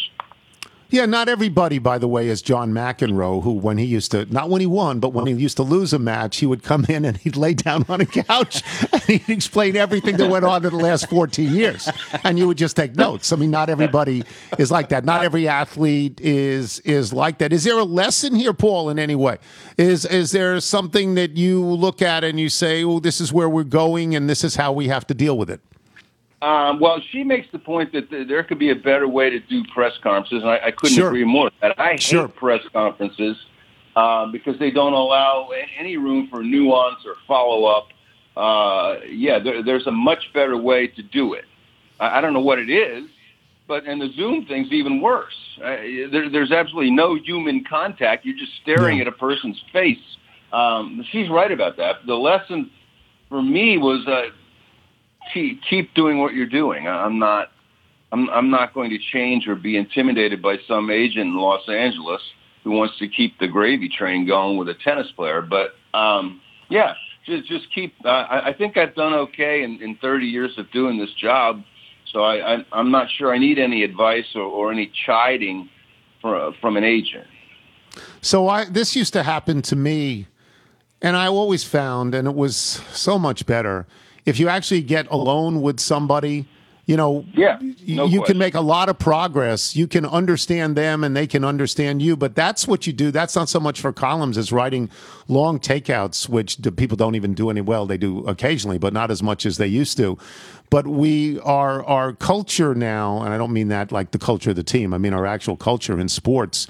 [0.91, 4.49] Yeah, not everybody, by the way, is John McEnroe, who, when he used to, not
[4.49, 7.05] when he won, but when he used to lose a match, he would come in
[7.05, 10.71] and he'd lay down on a couch and he'd explain everything that went on in
[10.71, 11.87] the last 14 years.
[12.23, 13.31] And you would just take notes.
[13.31, 14.23] I mean, not everybody
[14.57, 15.05] is like that.
[15.05, 17.53] Not every athlete is is like that.
[17.53, 19.37] Is there a lesson here, Paul, in any way?
[19.77, 23.47] Is, is there something that you look at and you say, oh, this is where
[23.47, 25.61] we're going and this is how we have to deal with it?
[26.41, 29.39] Um, well, she makes the point that th- there could be a better way to
[29.41, 31.07] do press conferences, and I, I couldn't Sure.
[31.09, 31.51] agree more.
[31.61, 32.27] That I hate Sure.
[32.29, 33.35] press conferences
[33.95, 37.87] uh, because they don't allow any room for nuance or follow up.
[38.37, 41.43] Uh, yeah, there, there's a much better way to do it.
[41.99, 43.09] I, I don't know what it is,
[43.67, 45.35] but and the Zoom thing's even worse.
[45.61, 45.75] Uh,
[46.09, 48.23] there, there's absolutely no human contact.
[48.25, 49.01] You're just staring Yeah.
[49.03, 49.99] at a person's face.
[50.53, 52.05] Um, she's right about that.
[52.07, 52.71] The lesson
[53.27, 54.29] for me was uh,
[55.33, 56.87] keep, keep doing what you're doing.
[56.87, 57.49] I'm not.
[58.11, 62.21] I'm, I'm not going to change or be intimidated by some agent in Los Angeles
[62.63, 65.43] who wants to keep the gravy train going with a tennis player.
[65.43, 66.93] But um, yeah,
[67.25, 67.93] just just keep.
[68.03, 71.63] Uh, I, I think I've done okay in, in 30 years of doing this job.
[72.11, 75.69] So I, I, I'm not sure I need any advice or, or any chiding
[76.21, 77.27] from from an agent.
[78.21, 80.27] So I this used to happen to me,
[81.01, 83.85] and I always found, and it was so much better
[84.29, 86.47] if you actually get alone with somebody.
[86.85, 89.75] You know, Yeah, no you can make a lot of progress.
[89.75, 92.17] You can understand them, and they can understand you.
[92.17, 93.11] But that's what you do.
[93.11, 94.89] That's not so much for columns as writing
[95.27, 97.85] long takeouts, which the people don't even do any well.
[97.85, 100.17] They do occasionally, but not as much as they used to.
[100.71, 104.55] But we are our culture now, and I don't mean that like the culture of
[104.55, 104.91] the team.
[104.91, 106.65] I mean our actual culture in sports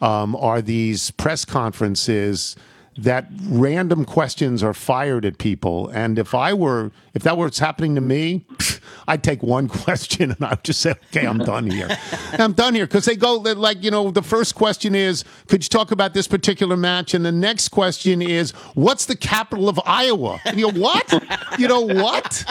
[0.00, 2.54] um, are these press conferences
[2.96, 5.88] that random questions are fired at people.
[5.88, 8.44] And if I were, if that was happening to me,
[9.08, 11.88] I'd take one question and I'd just say, okay, I'm done here.
[12.32, 12.86] I'm done here.
[12.86, 16.28] Because they go, like, you know, the first question is, could you talk about this
[16.28, 17.14] particular match?
[17.14, 20.40] And the next question is, what's the capital of Iowa?
[20.44, 21.12] And you go, what?
[21.58, 22.44] you know, what?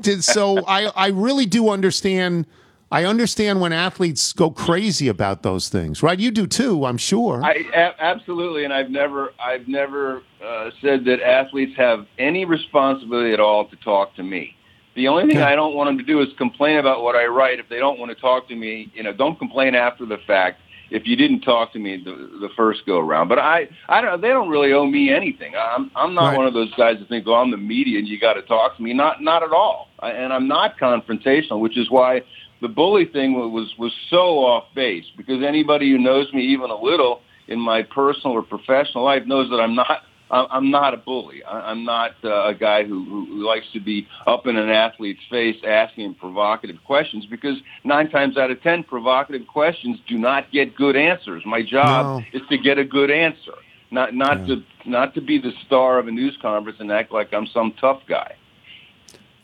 [0.00, 2.46] Did- so I, I really do understand.
[2.92, 6.20] I understand when athletes go crazy about those things, right?
[6.20, 7.42] You do too, I'm sure.
[7.42, 13.32] I a- absolutely, and I've never, I've never uh, said that athletes have any responsibility
[13.32, 14.54] at all to talk to me.
[14.94, 17.58] The only thing I don't want them to do is complain about what I write.
[17.58, 20.60] If they don't want to talk to me, you know, don't complain after the fact.
[20.90, 22.10] If you didn't talk to me the,
[22.42, 24.20] the first go around, but I, I don't.
[24.20, 25.54] They don't really owe me anything.
[25.56, 26.36] I'm, I'm not Right.
[26.36, 28.76] one of those guys that think, "Oh, I'm the media and you got to talk
[28.76, 29.88] to me." Not, not at all.
[30.00, 32.20] I, and I'm not confrontational, which is why
[32.62, 35.04] the bully thing was was so off base.
[35.16, 39.50] Because anybody who knows me even a little in my personal or professional life knows
[39.50, 40.04] that I'm not.
[40.34, 41.44] I'm not a bully.
[41.44, 45.56] I'm not uh, a guy who, who likes to be up in an athlete's face
[45.62, 50.96] asking provocative questions because nine times out of ten, provocative questions do not get good
[50.96, 51.42] answers.
[51.44, 53.52] My job is to get a good answer,
[53.90, 57.34] not not to not to be the star of a news conference and act like
[57.34, 58.34] I'm some tough guy.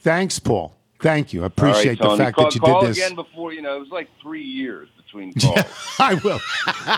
[0.00, 0.77] Thanks, Paul.
[1.00, 1.40] Thank you.
[1.40, 2.98] I All right, appreciate the fact call, that you call did this.
[2.98, 3.76] again before you know.
[3.76, 5.60] It was like three years between calls.
[5.98, 6.40] I will.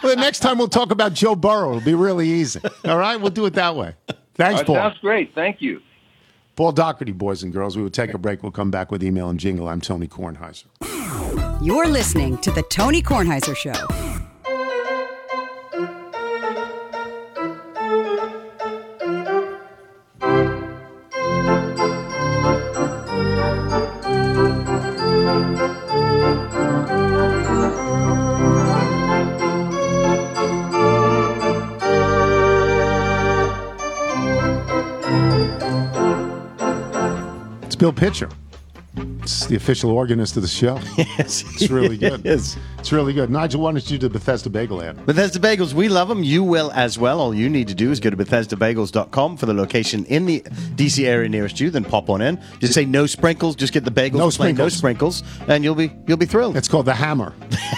[0.03, 1.71] well, the next time we'll talk about Joe Burrow.
[1.77, 2.61] It'll be really easy.
[2.85, 3.95] All right, we'll do it that way.
[4.35, 4.77] Thanks, That Paul.
[4.77, 5.35] sounds great.
[5.35, 5.81] Thank you.
[6.57, 7.77] Paul Daugherty, boys and girls.
[7.77, 8.43] We will take a break.
[8.43, 9.69] We'll come back with email and jingle.
[9.69, 10.65] I'm Tony Kornheiser.
[11.63, 13.73] You're listening to The Tony Kornheiser Show.
[38.01, 38.31] Pitcher.
[39.23, 40.79] It's the official organist of the show.
[41.19, 42.25] Yes, It's really good.
[42.25, 42.57] Yes.
[42.79, 43.31] It's really good.
[43.31, 45.05] Nigel, why don't you do the Bethesda Bagel ad?
[45.05, 46.23] Bethesda Bagels, we love them.
[46.23, 47.21] You will as well.
[47.21, 50.41] All you need to do is go to BethesdaBagels.com for the location in the
[50.77, 51.71] DC area nearest you.
[51.71, 52.41] Then pop on in.
[52.59, 53.55] Just say no sprinkles.
[53.57, 55.17] Just get the bagels, No plain no sprinkles.
[55.19, 56.57] sprinkles, and you'll be you'll be thrilled.
[56.57, 57.35] It's called the Hammer.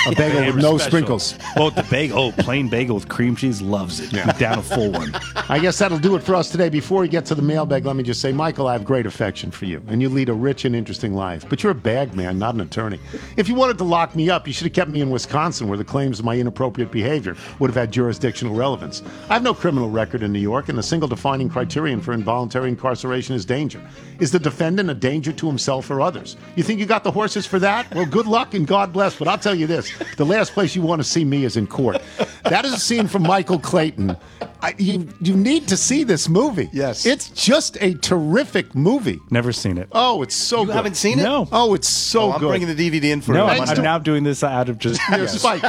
[0.07, 0.78] A bagel with no Special.
[0.90, 1.34] sprinkles.
[1.57, 2.18] Oh, the bagel.
[2.18, 3.61] Oh, plain bagel with cream cheese.
[3.61, 4.12] Loves it.
[4.38, 5.12] Down a full one.
[5.49, 6.68] I guess that'll do it for us today.
[6.68, 9.51] Before we get to the mailbag, let me just say, Michael, I have great affection
[9.51, 12.39] for you, and you lead a rich and interesting interesting But you're a bag man,
[12.39, 12.99] not an attorney.
[13.37, 15.78] If you wanted to lock me up, you should have kept me in Wisconsin, where
[15.78, 19.03] the claims of my inappropriate behavior would have had jurisdictional relevance.
[19.28, 22.68] I have no criminal record in New York, and the single defining criterion for involuntary
[22.68, 23.80] incarceration is danger.
[24.20, 26.37] Is the defendant a danger to himself or others?
[26.57, 27.93] You think you got the horses for that?
[27.95, 29.16] Well, good luck and God bless.
[29.16, 31.66] But I'll tell you this the last place you want to see me is in
[31.66, 32.01] court.
[32.45, 34.16] That is a scene from Michael Clayton.
[34.62, 36.70] I, you, you need to see this movie.
[36.72, 37.04] Yes.
[37.04, 39.18] It's just a terrific movie.
[39.28, 39.88] Never seen it.
[39.90, 40.74] Oh, it's so You good.
[40.76, 41.24] haven't seen it?
[41.24, 41.48] No.
[41.50, 42.48] Oh, it's so Oh, I'm good.
[42.48, 43.50] bringing the DVD in for No, you.
[43.50, 45.00] I'm, Thanks I'm now doing this out of just.
[45.10, 45.62] Yeah, Spike.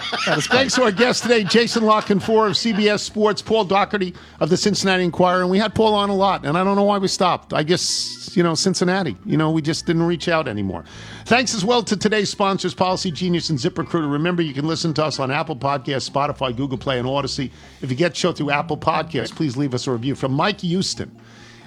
[0.44, 4.58] Thanks to our guest today, Jason La Canfora of CBS Sports, Paul Daugherty of the
[4.58, 7.08] Cincinnati Enquirer, and we had Paul on a lot, and I don't know why we
[7.08, 7.52] stopped.
[7.54, 9.18] I guess you know Cincinnati.
[9.26, 10.86] You know, we just didn't reach out anymore.
[11.26, 14.12] Thanks as well to today's sponsors, Policygenius and ZipRecruiter.
[14.12, 17.50] Remember, you can listen to us on Apple Podcasts, Spotify, Google Play, and Audacy.
[17.82, 21.18] If you get show through Apple Podcasts, please leave us a review from Mike Houston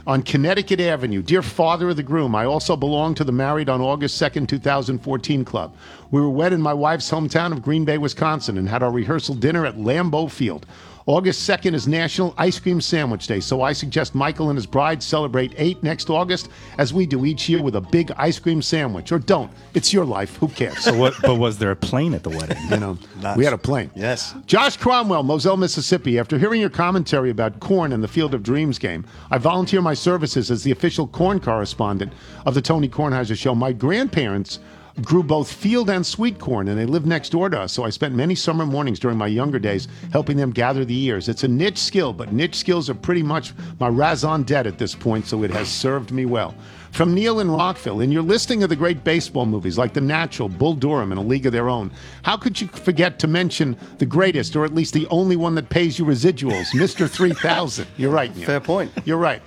[0.06, 1.22] on Connecticut Avenue.
[1.22, 5.42] Dear father of the groom, I also belong to the Married on August 2nd, 2014
[5.46, 5.74] club.
[6.10, 9.36] We were wed in my wife's hometown of Green Bay, Wisconsin, and had our rehearsal
[9.36, 10.66] dinner at Lambeau Field.
[11.08, 15.00] August 2nd is National Ice Cream Sandwich Day, so I suggest Michael and his bride
[15.00, 16.48] celebrate 8 next August,
[16.78, 19.12] as we do each year with a big ice cream sandwich.
[19.12, 19.52] Or don't.
[19.72, 20.34] It's your life.
[20.38, 20.80] Who cares?
[20.80, 22.58] So what, but was there a plane at the wedding?
[22.68, 22.98] you know,
[23.36, 23.92] we had a plane.
[23.94, 24.34] Yes.
[24.46, 26.18] Josh Cromwell, Moselle, Mississippi.
[26.18, 29.94] After hearing your commentary about corn and the Field of Dreams game, I volunteer my
[29.94, 32.14] services as the official corn correspondent
[32.46, 33.54] of the Tony Kornheiser Show.
[33.54, 34.58] My grandparents
[35.02, 37.72] grew both field and sweet corn, and they lived next door to us.
[37.72, 41.28] So I spent many summer mornings during my younger days helping them gather the ears.
[41.28, 44.94] It's a niche skill, but niche skills are pretty much my raison d'etre at this
[44.94, 46.54] point, so it has served me well.
[46.92, 50.48] From Neil in Rockville, in your listing of the great baseball movies like The Natural,
[50.48, 51.90] Bull Durham, and A League of Their Own,
[52.22, 55.68] how could you forget to mention the greatest, or at least the only one that
[55.68, 57.08] pays you residuals, Mr.
[57.08, 57.86] 3000?
[57.98, 58.46] You're right, Neil.
[58.46, 58.92] Fair point.
[59.04, 59.42] You're right.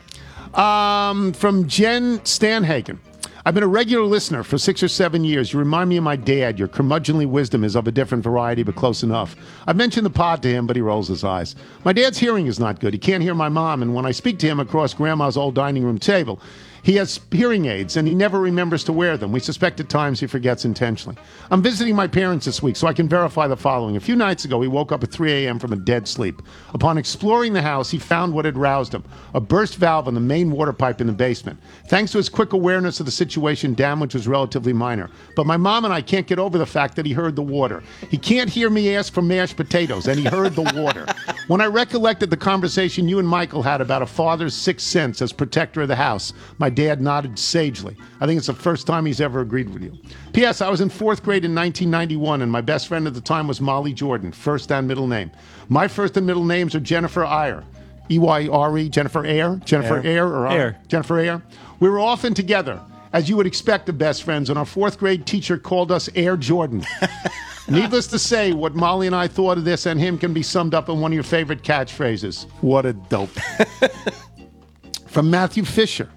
[0.53, 2.99] Um, from Jen Stanhagen.
[3.49, 5.51] I've been a regular listener for six or seven years.
[5.51, 6.59] You remind me of my dad.
[6.59, 9.35] Your curmudgeonly wisdom is of a different variety, but close enough.
[9.65, 11.55] I've mentioned the pod to him, but he rolls his eyes.
[11.83, 12.93] My dad's hearing is not good.
[12.93, 15.83] He can't hear my mom, and when I speak to him across Grandma's old dining
[15.83, 16.39] room table,
[16.83, 19.31] he has hearing aids and he never remembers to wear them.
[19.31, 21.17] We suspect at times he forgets intentionally.
[21.51, 23.95] I'm visiting my parents this week so I can verify the following.
[23.95, 25.59] A few nights ago, he woke up at 3 a.m.
[25.59, 26.41] from a dead sleep.
[26.73, 29.03] Upon exploring the house, he found what had roused him
[29.33, 31.59] a burst valve on the main water pipe in the basement.
[31.87, 35.09] Thanks to his quick awareness of the situation, damage was relatively minor.
[35.35, 37.83] But my mom and I can't get over the fact that he heard the water.
[38.09, 41.05] He can't hear me ask for mashed potatoes, and he heard the water.
[41.49, 45.33] When I recollected the conversation you and Michael had about a father's sixth sense as
[45.33, 47.95] protector of the house, my dad nodded sagely.
[48.19, 49.97] I think it's the first time he's ever agreed with you.
[50.33, 50.61] P.S.
[50.61, 53.61] I was in fourth grade in 1991, and my best friend at the time was
[53.61, 55.31] Molly Jordan, first and middle name.
[55.67, 57.63] My first and middle names are Jennifer Eyre.
[58.11, 60.01] E Y R E, Jennifer Eyre, Jennifer.
[60.05, 60.77] Ayer, or Ayer.
[60.87, 61.43] Jennifer Eyre.
[61.79, 62.81] We were often together,
[63.13, 66.35] as you would expect of best friends, and our fourth grade teacher called us Air
[66.35, 66.83] Jordan.
[67.69, 70.73] Needless to say, what Molly and I thought of this and him can be summed
[70.73, 72.49] up in one of your favorite catchphrases.
[72.61, 73.29] What a dope.
[75.07, 76.09] From Matthew Fisher.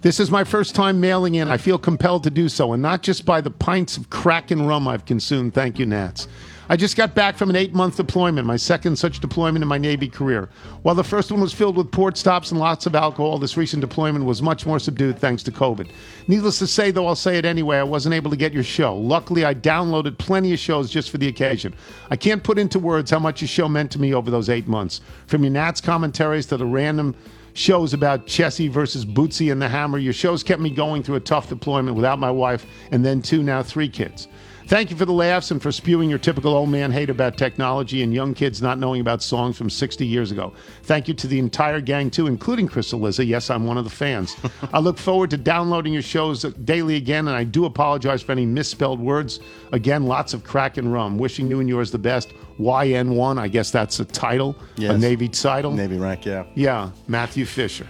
[0.00, 1.48] This is my first time mailing in.
[1.48, 4.68] I feel compelled to do so, and not just by the pints of crack and
[4.68, 5.54] rum I've consumed.
[5.54, 6.28] Thank you, Nats.
[6.68, 9.78] I just got back from an eight month deployment, my second such deployment in my
[9.78, 10.50] Navy career.
[10.82, 13.80] While the first one was filled with port stops and lots of alcohol, this recent
[13.80, 15.90] deployment was much more subdued thanks to COVID.
[16.28, 18.94] Needless to say, though, I'll say it anyway, I wasn't able to get your show.
[18.94, 21.74] Luckily, I downloaded plenty of shows just for the occasion.
[22.10, 24.68] I can't put into words how much your show meant to me over those eight
[24.68, 25.00] months.
[25.26, 27.16] From your Nats commentaries to the random
[27.58, 29.98] shows about Chessie versus Bootsy and the Hammer.
[29.98, 33.42] Your shows kept me going through a tough deployment without my wife and then two,
[33.42, 34.28] now three kids.
[34.68, 38.02] Thank you for the laughs and for spewing your typical old man hate about technology
[38.02, 40.52] and young kids not knowing about songs from 60 years ago.
[40.82, 43.26] Thank you to the entire gang, too, including Chris Cillizza.
[43.26, 44.36] Yes, I'm one of the fans.
[44.74, 48.44] I look forward to downloading your shows daily again, and I do apologize for any
[48.44, 49.40] misspelled words.
[49.72, 51.16] Again, lots of crack and rum.
[51.16, 52.34] Wishing you and yours the best.
[52.58, 55.72] YN1, I guess that's a title, a Navy title.
[55.72, 56.44] Navy rank, yeah.
[56.54, 57.86] Yeah, Matthew Fisher.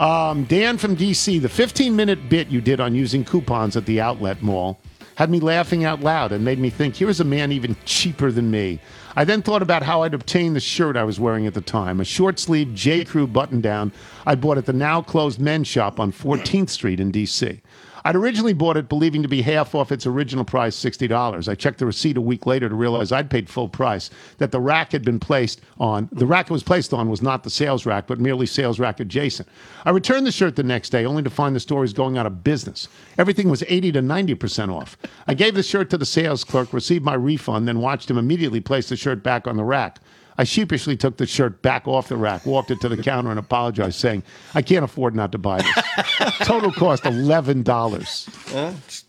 [0.00, 4.00] Um, Dan from DC, the 15 minute bit you did on using coupons at the
[4.00, 4.80] outlet mall
[5.18, 8.52] had me laughing out loud and made me think, here's a man even cheaper than
[8.52, 8.78] me.
[9.16, 11.98] I then thought about how I'd obtained the shirt I was wearing at the time,
[11.98, 13.04] a short sleeve J.
[13.04, 13.90] Crew button down
[14.26, 17.60] I bought at the now closed men's shop on 14th Street in DC.
[18.08, 21.46] I'd originally bought it believing to be half off its original price, $60.
[21.46, 24.60] I checked the receipt a week later to realize I'd paid full price, that the
[24.60, 27.84] rack had been placed on, the rack it was placed on was not the sales
[27.84, 29.46] rack, but merely sales rack adjacent.
[29.84, 32.24] I returned the shirt the next day only to find the store was going out
[32.24, 32.88] of business.
[33.18, 34.96] Everything was 80 to 90% off.
[35.26, 38.60] I gave the shirt to the sales clerk, received my refund, then watched him immediately
[38.60, 39.98] place the shirt back on the rack.
[40.38, 43.38] I sheepishly took the shirt back off the rack, walked it to the counter, and
[43.40, 44.22] apologized, saying,
[44.54, 46.36] I can't afford not to buy this.
[46.46, 47.64] Total cost $11.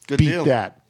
[0.07, 0.45] Good Beat deal.
[0.45, 0.81] that.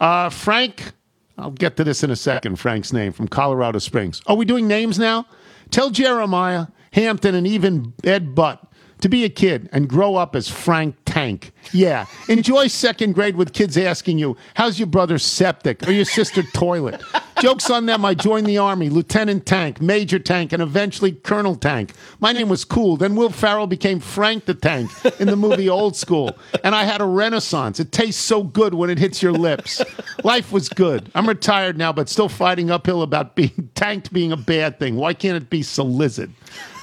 [0.00, 0.92] Uh, Frank,
[1.38, 2.56] I'll get to this in a second.
[2.58, 4.22] Frank's name from Colorado Springs.
[4.26, 5.26] Are we doing names now?
[5.70, 8.62] Tell Jeremiah, Hampton, and even Ed Butt
[9.02, 11.52] to be a kid and grow up as Frank Tank.
[11.72, 12.04] Yeah.
[12.28, 17.02] Enjoy second grade with kids asking you, How's your brother's septic or your sister toilet?
[17.40, 18.04] Jokes on them.
[18.04, 21.94] I joined the Army, Lieutenant Tank, Major Tank, and eventually Colonel Tank.
[22.20, 22.98] My name was cool.
[22.98, 26.36] Then Will Ferrell became Frank the Tank in the movie Old School.
[26.62, 27.80] And I had a renaissance.
[27.80, 29.82] It tastes so good when it hits your lips.
[30.22, 31.10] Life was good.
[31.14, 34.96] I'm retired now, but still fighting uphill about being tanked being a bad thing.
[34.96, 36.30] Why can't it be Solizid?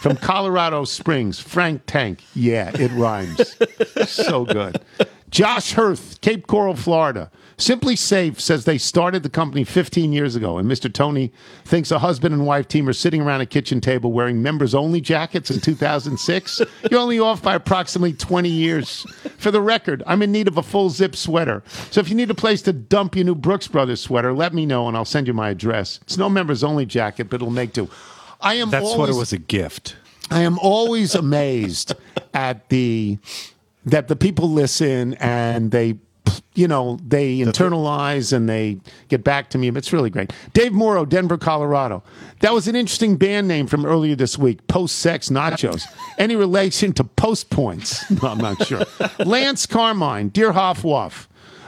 [0.03, 2.25] From Colorado Springs, Frank Tank.
[2.35, 3.55] Yeah, it rhymes.
[4.05, 4.81] so good.
[5.29, 7.31] Josh Hirth, Cape Coral, Florida.
[7.57, 10.93] SimpliSafe says they started the company 15 years ago, and Mr.
[10.93, 11.31] Tony
[11.63, 14.99] thinks a husband and wife team are sitting around a kitchen table wearing members only
[14.99, 16.61] jackets in 2006.
[16.91, 19.05] You're only off by approximately 20 years.
[19.37, 21.63] For the record, I'm in need of a full zip sweater.
[21.91, 24.65] So if you need a place to dump your new Brooks Brothers sweater, let me
[24.65, 26.01] know and I'll send you my address.
[26.01, 27.89] It's no members only jacket, but it'll make do.
[28.43, 29.95] I am That always, sweater was a gift.
[30.29, 31.93] I am always amazed
[32.33, 33.17] at the
[33.85, 35.97] that the people listen and they
[36.55, 39.69] you know they internalize and they get back to me.
[39.69, 40.31] It's really great.
[40.53, 42.03] Dave morrow denver colorado.
[42.39, 45.83] That was an interesting band name from earlier this week post sex nachos.
[46.17, 48.03] Any relation to post points?
[48.21, 48.83] No, i'm not sure.
[49.19, 51.27] Lance carmine dear hoffwaff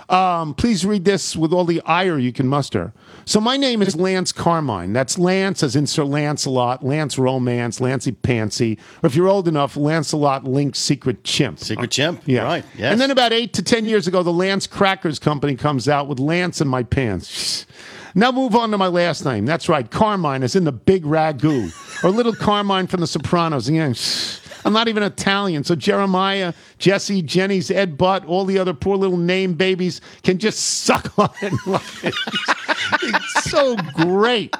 [0.09, 2.93] um, please read this with all the ire you can muster.
[3.27, 4.93] So my name is Lance Carmine.
[4.93, 9.75] That's Lance as in Sir Lancelot, Lance Romance, Lancy Pantsy, or if you're old enough,
[9.75, 11.57] Lancelot Link's Secret Chimp.
[11.59, 12.21] Secret Chimp.
[12.27, 12.43] Yeah.
[12.43, 12.65] Right.
[12.77, 12.91] Yes.
[12.91, 16.19] And then about eight to ten years ago, the Lance Crackers Company comes out with
[16.19, 17.65] Lance in my pants.
[18.13, 19.45] Now move on to my last name.
[19.45, 19.89] That's right.
[19.89, 21.73] Carmine is in the big ragu.
[22.03, 23.67] Or little Carmine from the Sopranos.
[23.67, 23.93] Again,
[24.65, 25.63] I'm not even Italian.
[25.63, 30.59] So Jeremiah, Jesse, Jenny's, Ed Butt, all the other poor little name babies can just
[30.59, 31.53] suck on it.
[33.03, 34.55] it's so great.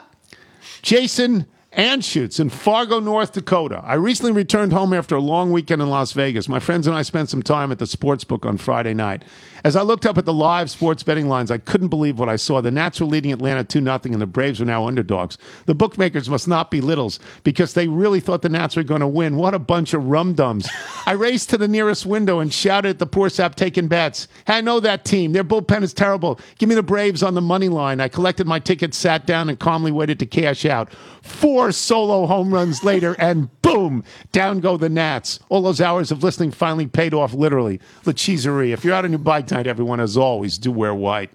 [0.84, 3.82] Jason Anschutz in Fargo, North Dakota.
[3.84, 6.48] I recently returned home after a long weekend in Las Vegas.
[6.48, 9.24] My friends and I spent some time at the sports book on Friday night.
[9.66, 12.36] As I looked up at the live sports betting lines, I couldn't believe what I
[12.36, 12.62] saw.
[12.62, 15.40] The Nats were leading Atlanta 2 0, and the Braves are now underdogs.
[15.66, 19.08] The bookmakers must not be littles because they really thought the Nats were going to
[19.08, 19.38] win.
[19.38, 20.70] What a bunch of rum dums.
[21.08, 24.28] I raced to the nearest window and shouted at the poor sap taking bets.
[24.46, 25.34] Hey, I know that team.
[25.34, 26.40] Their bullpen is terrible.
[26.60, 28.00] Give me the Braves on the money line.
[28.00, 30.94] I collected my tickets, sat down, and calmly waited to cash out.
[31.24, 35.40] Four solo home runs later, and boom, down go the Nats.
[35.50, 37.80] All those hours of listening finally paid off, literally.
[38.06, 38.72] La Cheeserie.
[38.72, 39.18] If you're out on your
[39.56, 41.30] tonight, everyone, as always, do wear white.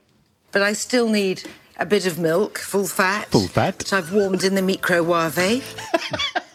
[0.52, 1.44] But I still need
[1.78, 3.28] a bit of milk, full fat.
[3.28, 3.78] Full fat.
[3.78, 5.64] Which I've warmed in the microwave.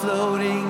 [0.00, 0.69] floating